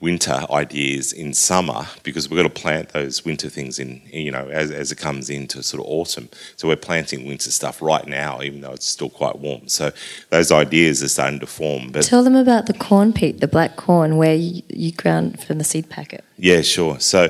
winter 0.00 0.46
ideas 0.50 1.12
in 1.12 1.34
summer 1.34 1.86
because 2.02 2.28
we've 2.28 2.38
got 2.38 2.54
to 2.54 2.62
plant 2.62 2.88
those 2.90 3.24
winter 3.24 3.48
things 3.48 3.78
in, 3.78 4.00
you 4.10 4.30
know, 4.30 4.48
as, 4.48 4.70
as 4.70 4.90
it 4.90 4.96
comes 4.96 5.28
into 5.28 5.62
sort 5.62 5.82
of 5.82 5.86
autumn. 5.88 6.28
So 6.56 6.68
we're 6.68 6.76
planting 6.76 7.26
winter 7.26 7.50
stuff 7.50 7.82
right 7.82 8.06
now, 8.06 8.40
even 8.40 8.62
though 8.62 8.72
it's 8.72 8.86
still 8.86 9.10
quite 9.10 9.38
warm. 9.38 9.68
So 9.68 9.92
those 10.30 10.50
ideas 10.50 11.02
are 11.02 11.08
starting 11.08 11.40
to 11.40 11.46
form. 11.46 11.92
But 11.92 12.04
Tell 12.04 12.24
them 12.24 12.36
about 12.36 12.66
the 12.66 12.74
corn, 12.74 13.12
Pete, 13.12 13.40
the 13.40 13.48
black 13.48 13.76
corn 13.76 14.16
where 14.16 14.34
you, 14.34 14.62
you 14.68 14.92
ground 14.92 15.42
from 15.44 15.58
the 15.58 15.64
seed 15.64 15.90
packet. 15.90 16.24
Yeah, 16.38 16.62
sure. 16.62 16.98
So 17.00 17.28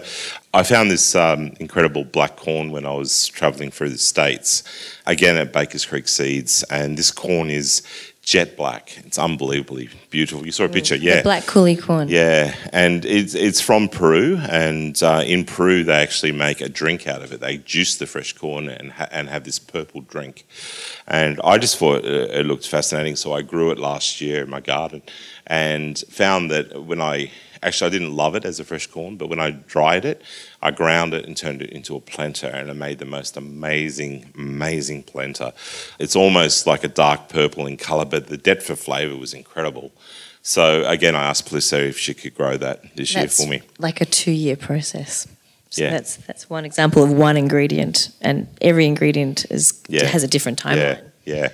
I 0.54 0.62
found 0.62 0.90
this 0.90 1.16
um, 1.16 1.52
incredible 1.59 2.04
black 2.04 2.37
corn 2.37 2.70
when 2.70 2.87
I 2.87 2.94
was 2.94 3.26
travelling 3.26 3.72
through 3.72 3.90
the 3.90 3.98
States, 3.98 4.62
again 5.06 5.37
at 5.37 5.52
Baker's 5.52 5.85
Creek 5.85 6.06
Seeds. 6.06 6.62
And 6.70 6.96
this 6.96 7.11
corn 7.11 7.50
is 7.50 7.83
jet 8.30 8.56
black. 8.56 8.96
It's 8.98 9.18
unbelievably 9.18 9.88
beautiful. 10.08 10.46
You 10.46 10.52
saw 10.52 10.64
a 10.64 10.68
picture, 10.68 10.94
yeah. 10.94 11.16
The 11.16 11.22
black 11.24 11.42
coulis 11.46 11.82
corn. 11.82 12.08
Yeah, 12.08 12.54
and 12.72 13.04
it's 13.04 13.34
it's 13.34 13.60
from 13.60 13.88
Peru, 13.88 14.38
and 14.48 15.02
uh, 15.02 15.24
in 15.26 15.44
Peru 15.44 15.82
they 15.82 16.00
actually 16.00 16.30
make 16.30 16.60
a 16.60 16.68
drink 16.68 17.08
out 17.08 17.22
of 17.22 17.32
it. 17.32 17.40
They 17.40 17.56
juice 17.56 17.96
the 17.96 18.06
fresh 18.06 18.32
corn 18.32 18.68
and 18.68 18.92
ha- 18.92 19.08
and 19.10 19.28
have 19.28 19.42
this 19.42 19.58
purple 19.58 20.02
drink, 20.02 20.46
and 21.08 21.40
I 21.42 21.58
just 21.58 21.76
thought 21.76 22.04
it 22.04 22.46
looked 22.46 22.68
fascinating. 22.68 23.16
So 23.16 23.32
I 23.32 23.42
grew 23.42 23.72
it 23.72 23.78
last 23.80 24.20
year 24.20 24.44
in 24.44 24.50
my 24.50 24.60
garden, 24.60 25.02
and 25.48 25.98
found 26.08 26.52
that 26.52 26.84
when 26.84 27.00
I 27.00 27.32
actually 27.62 27.88
I 27.88 27.90
didn't 27.90 28.14
love 28.16 28.34
it 28.34 28.44
as 28.44 28.58
a 28.60 28.64
fresh 28.64 28.86
corn, 28.86 29.16
but 29.16 29.28
when 29.28 29.38
I 29.40 29.50
dried 29.50 30.04
it, 30.04 30.22
I 30.62 30.70
ground 30.70 31.14
it 31.14 31.24
and 31.26 31.36
turned 31.36 31.62
it 31.62 31.70
into 31.70 31.94
a 31.96 32.00
polenta, 32.00 32.54
and 32.54 32.70
I 32.70 32.74
made 32.74 32.98
the 32.98 33.04
most 33.04 33.36
amazing, 33.36 34.32
amazing 34.36 35.02
polenta. 35.04 35.52
It's 35.98 36.16
almost 36.16 36.66
like 36.66 36.84
a 36.84 36.88
dark 36.88 37.28
purple 37.28 37.66
in 37.66 37.76
color, 37.76 38.04
but 38.04 38.26
the 38.28 38.36
depth 38.36 38.70
of 38.70 38.78
flavor 38.78 39.16
was 39.16 39.34
incredible. 39.34 39.92
So 40.42 40.86
again, 40.86 41.14
I 41.14 41.24
asked 41.24 41.48
Palisa 41.50 41.86
if 41.88 41.98
she 41.98 42.14
could 42.14 42.34
grow 42.34 42.56
that 42.56 42.82
this 42.96 43.12
That's 43.12 43.38
year 43.38 43.46
for 43.46 43.50
me. 43.50 43.60
like 43.78 44.00
a 44.00 44.06
two-year 44.06 44.56
process. 44.56 45.26
So 45.68 45.84
Yeah. 45.84 45.90
that's 45.90 46.16
that's 46.16 46.50
one 46.50 46.64
example 46.64 47.02
of 47.04 47.12
one 47.12 47.36
ingredient, 47.36 48.08
and 48.20 48.48
every 48.60 48.86
ingredient 48.86 49.44
is 49.50 49.74
Yeah. 49.88 50.06
has 50.06 50.22
a 50.24 50.28
different 50.28 50.60
timeline. 50.62 51.00
Yeah, 51.26 51.34
yeah. 51.36 51.48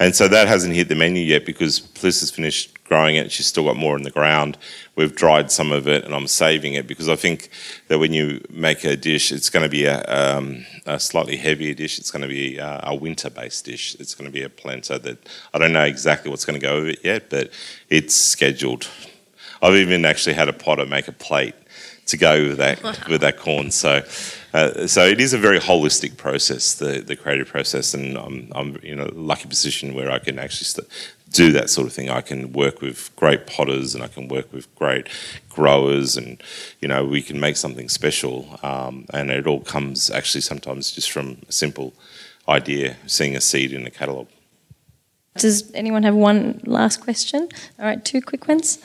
And 0.00 0.14
so 0.14 0.28
that 0.28 0.48
hasn't 0.48 0.74
hit 0.74 0.88
the 0.88 0.94
menu 0.94 1.22
yet 1.22 1.44
because 1.44 1.80
Palisa's 1.80 2.30
finished 2.30 2.82
growing 2.84 3.16
it. 3.16 3.30
She's 3.32 3.46
still 3.46 3.64
got 3.64 3.76
more 3.76 3.96
in 3.96 4.02
the 4.02 4.10
ground. 4.10 4.56
We've 4.96 5.14
dried 5.14 5.50
some 5.50 5.72
of 5.72 5.86
it 5.88 6.04
and 6.04 6.14
I'm 6.14 6.26
saving 6.26 6.74
it 6.74 6.86
because 6.86 7.08
I 7.08 7.16
think 7.16 7.50
that 7.88 7.98
when 7.98 8.12
you 8.12 8.40
make 8.48 8.84
a 8.84 8.96
dish, 8.96 9.30
it's 9.32 9.50
going 9.50 9.64
to 9.64 9.68
be 9.68 9.84
a, 9.84 10.02
um, 10.04 10.64
a 10.86 10.98
slightly 10.98 11.36
heavier 11.36 11.74
dish. 11.74 11.98
It's 11.98 12.10
going 12.10 12.22
to 12.22 12.28
be 12.28 12.58
uh, 12.58 12.90
a 12.90 12.94
winter 12.94 13.28
based 13.28 13.64
dish. 13.64 13.96
It's 13.98 14.14
going 14.14 14.26
to 14.26 14.32
be 14.32 14.42
a 14.42 14.48
polenta 14.48 14.98
that 15.00 15.28
I 15.52 15.58
don't 15.58 15.72
know 15.72 15.84
exactly 15.84 16.30
what's 16.30 16.44
going 16.44 16.58
to 16.58 16.64
go 16.66 16.80
with 16.80 16.88
it 16.90 17.04
yet, 17.04 17.28
but 17.28 17.50
it's 17.90 18.16
scheduled. 18.16 18.88
I've 19.60 19.74
even 19.74 20.04
actually 20.04 20.34
had 20.34 20.48
a 20.48 20.52
potter 20.52 20.86
make 20.86 21.08
a 21.08 21.12
plate 21.12 21.54
to 22.06 22.16
go 22.16 22.48
with 22.48 22.58
that 22.58 22.82
with 23.08 23.20
that 23.20 23.38
corn. 23.38 23.70
So, 23.70 24.02
uh, 24.54 24.86
so 24.86 25.04
it 25.04 25.20
is 25.20 25.32
a 25.34 25.38
very 25.38 25.58
holistic 25.58 26.16
process, 26.16 26.74
the 26.74 27.00
the 27.00 27.16
creative 27.16 27.48
process, 27.48 27.94
and 27.94 28.16
I'm 28.16 28.50
I'm 28.54 28.76
in 28.76 28.98
a 28.98 29.08
lucky 29.12 29.48
position 29.48 29.94
where 29.94 30.10
I 30.10 30.18
can 30.18 30.38
actually 30.38 30.86
do 31.30 31.52
that 31.52 31.68
sort 31.68 31.86
of 31.86 31.92
thing. 31.92 32.08
I 32.08 32.22
can 32.22 32.52
work 32.52 32.80
with 32.80 33.14
great 33.16 33.46
potters, 33.46 33.94
and 33.94 34.02
I 34.02 34.08
can 34.08 34.28
work 34.28 34.52
with 34.52 34.74
great 34.74 35.08
growers, 35.48 36.16
and 36.16 36.42
you 36.80 36.88
know 36.88 37.04
we 37.04 37.22
can 37.22 37.38
make 37.38 37.56
something 37.56 37.88
special. 37.88 38.58
Um, 38.62 39.06
and 39.12 39.30
it 39.30 39.46
all 39.46 39.60
comes 39.60 40.10
actually 40.10 40.40
sometimes 40.40 40.92
just 40.92 41.10
from 41.10 41.38
a 41.48 41.52
simple 41.52 41.92
idea, 42.48 42.96
seeing 43.06 43.36
a 43.36 43.40
seed 43.40 43.72
in 43.72 43.86
a 43.86 43.90
catalogue. 43.90 44.28
Does 45.36 45.70
anyone 45.74 46.02
have 46.02 46.14
one 46.14 46.60
last 46.64 47.00
question? 47.00 47.48
All 47.78 47.84
right, 47.84 48.04
two 48.04 48.22
quick 48.22 48.48
ones. 48.48 48.78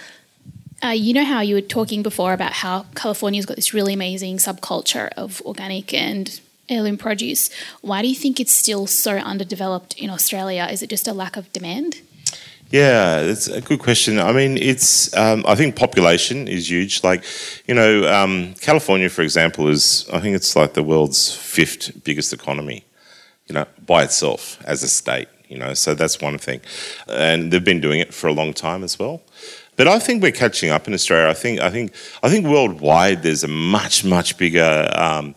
Uh, 0.83 0.89
you 0.89 1.13
know 1.13 1.23
how 1.23 1.39
you 1.39 1.55
were 1.55 1.61
talking 1.61 2.03
before 2.03 2.33
about 2.33 2.51
how 2.51 2.85
California's 2.93 3.45
got 3.45 3.55
this 3.55 3.73
really 3.73 3.93
amazing 3.93 4.37
subculture 4.37 5.07
of 5.15 5.41
organic 5.45 5.93
and 5.93 6.41
heirloom 6.67 6.97
produce. 6.97 7.49
Why 7.81 8.01
do 8.01 8.09
you 8.09 8.15
think 8.15 8.39
it's 8.39 8.51
still 8.51 8.85
so 8.85 9.13
underdeveloped 9.15 9.97
in 9.97 10.09
Australia? 10.09 10.67
Is 10.69 10.81
it 10.81 10.89
just 10.89 11.07
a 11.07 11.13
lack 11.13 11.37
of 11.37 11.51
demand? 11.53 12.01
Yeah, 12.69 13.19
it's 13.19 13.47
a 13.47 13.61
good 13.61 13.79
question. 13.79 14.19
I 14.19 14.33
mean, 14.33 14.57
it's 14.57 15.15
um, 15.15 15.45
I 15.47 15.55
think 15.55 15.75
population 15.77 16.47
is 16.49 16.69
huge. 16.69 17.01
Like, 17.03 17.23
you 17.65 17.75
know, 17.75 18.05
um, 18.11 18.53
California, 18.59 19.09
for 19.09 19.21
example, 19.21 19.69
is 19.69 20.09
I 20.11 20.19
think 20.19 20.35
it's 20.35 20.55
like 20.55 20.73
the 20.73 20.83
world's 20.83 21.33
fifth 21.33 22.03
biggest 22.03 22.33
economy. 22.33 22.83
You 23.47 23.55
know, 23.55 23.65
by 23.85 24.03
itself 24.03 24.57
as 24.65 24.83
a 24.83 24.89
state. 24.89 25.27
You 25.49 25.59
know, 25.59 25.75
so 25.75 25.93
that's 25.93 26.19
one 26.19 26.39
thing, 26.39 26.61
and 27.07 27.51
they've 27.51 27.63
been 27.63 27.81
doing 27.81 27.99
it 27.99 28.11
for 28.11 28.27
a 28.27 28.33
long 28.33 28.53
time 28.53 28.83
as 28.83 28.97
well. 28.97 29.21
But 29.75 29.87
I 29.87 29.99
think 29.99 30.21
we're 30.21 30.31
catching 30.31 30.69
up 30.69 30.87
in 30.87 30.93
Australia. 30.93 31.29
I 31.29 31.33
think 31.33 31.59
I 31.59 31.69
think 31.69 31.93
I 32.21 32.29
think 32.29 32.45
worldwide 32.45 33.23
there's 33.23 33.43
a 33.43 33.47
much 33.47 34.03
much 34.05 34.37
bigger. 34.37 34.89
Um, 34.93 35.35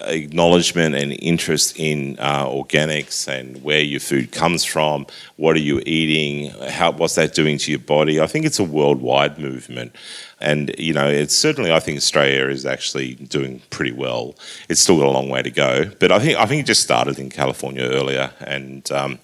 acknowledgement 0.00 0.94
and 0.94 1.12
interest 1.20 1.78
in 1.78 2.16
uh, 2.18 2.46
organics 2.46 3.28
and 3.28 3.62
where 3.62 3.80
your 3.80 4.00
food 4.00 4.32
comes 4.32 4.64
from, 4.64 5.06
what 5.36 5.56
are 5.56 5.60
you 5.60 5.80
eating, 5.86 6.50
how 6.68 6.90
what's 6.92 7.14
that 7.14 7.34
doing 7.34 7.58
to 7.58 7.70
your 7.70 7.80
body. 7.80 8.20
I 8.20 8.26
think 8.26 8.44
it's 8.44 8.58
a 8.58 8.64
worldwide 8.64 9.38
movement, 9.38 9.94
and 10.40 10.74
you 10.78 10.92
know, 10.92 11.08
it's 11.08 11.36
certainly 11.36 11.72
I 11.72 11.80
think 11.80 11.96
Australia 11.96 12.48
is 12.48 12.66
actually 12.66 13.14
doing 13.14 13.62
pretty 13.70 13.92
well. 13.92 14.34
It's 14.68 14.80
still 14.80 14.98
got 14.98 15.06
a 15.06 15.10
long 15.10 15.28
way 15.28 15.42
to 15.42 15.50
go, 15.50 15.90
but 16.00 16.10
I 16.10 16.18
think 16.18 16.38
I 16.38 16.46
think 16.46 16.62
it 16.62 16.66
just 16.66 16.82
started 16.82 17.18
in 17.18 17.30
California 17.30 17.84
earlier, 17.84 18.32
and. 18.40 18.90
Um, 18.90 19.18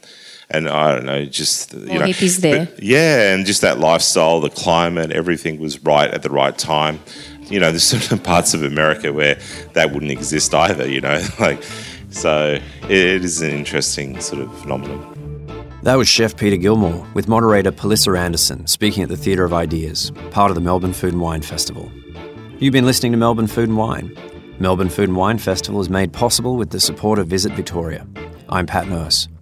and 0.50 0.68
I 0.68 0.94
don't 0.94 1.06
know, 1.06 1.24
just 1.24 1.72
you 1.72 1.86
More 1.86 1.98
know, 2.00 2.04
hippies 2.06 2.38
there. 2.40 2.66
but 2.66 2.82
yeah, 2.82 3.32
and 3.34 3.46
just 3.46 3.60
that 3.60 3.78
lifestyle, 3.78 4.40
the 4.40 4.50
climate, 4.50 5.12
everything 5.12 5.58
was 5.60 5.82
right 5.84 6.10
at 6.10 6.22
the 6.22 6.30
right 6.30 6.56
time. 6.56 7.00
You 7.44 7.60
know, 7.60 7.70
there's 7.70 7.82
certain 7.98 8.18
parts 8.18 8.54
of 8.54 8.62
America 8.62 9.12
where 9.12 9.38
that 9.74 9.92
wouldn't 9.92 10.10
exist 10.12 10.54
either. 10.54 10.88
You 10.88 11.00
know, 11.00 11.20
like 11.40 11.62
so 12.10 12.58
it, 12.84 12.90
it 12.90 13.24
is 13.24 13.40
an 13.42 13.50
interesting 13.50 14.20
sort 14.20 14.42
of 14.42 14.58
phenomenon. 14.60 15.16
That 15.82 15.94
was 15.94 16.08
Chef 16.08 16.36
Peter 16.36 16.56
Gilmore 16.56 17.06
with 17.14 17.26
moderator 17.26 17.72
Palisa 17.72 18.18
Anderson 18.18 18.66
speaking 18.66 19.02
at 19.02 19.08
the 19.08 19.16
Theatre 19.16 19.44
of 19.44 19.54
Ideas, 19.54 20.12
part 20.30 20.50
of 20.50 20.54
the 20.54 20.60
Melbourne 20.60 20.92
Food 20.92 21.14
and 21.14 21.22
Wine 21.22 21.40
Festival. 21.40 21.90
You've 22.58 22.74
been 22.74 22.84
listening 22.84 23.12
to 23.12 23.18
Melbourne 23.18 23.46
Food 23.46 23.70
and 23.70 23.78
Wine. 23.78 24.14
Melbourne 24.58 24.90
Food 24.90 25.08
and 25.08 25.16
Wine 25.16 25.38
Festival 25.38 25.80
is 25.80 25.88
made 25.88 26.12
possible 26.12 26.56
with 26.56 26.68
the 26.68 26.80
support 26.80 27.18
of 27.18 27.28
Visit 27.28 27.52
Victoria. 27.52 28.06
I'm 28.50 28.66
Pat 28.66 28.88
Nurse. 28.88 29.26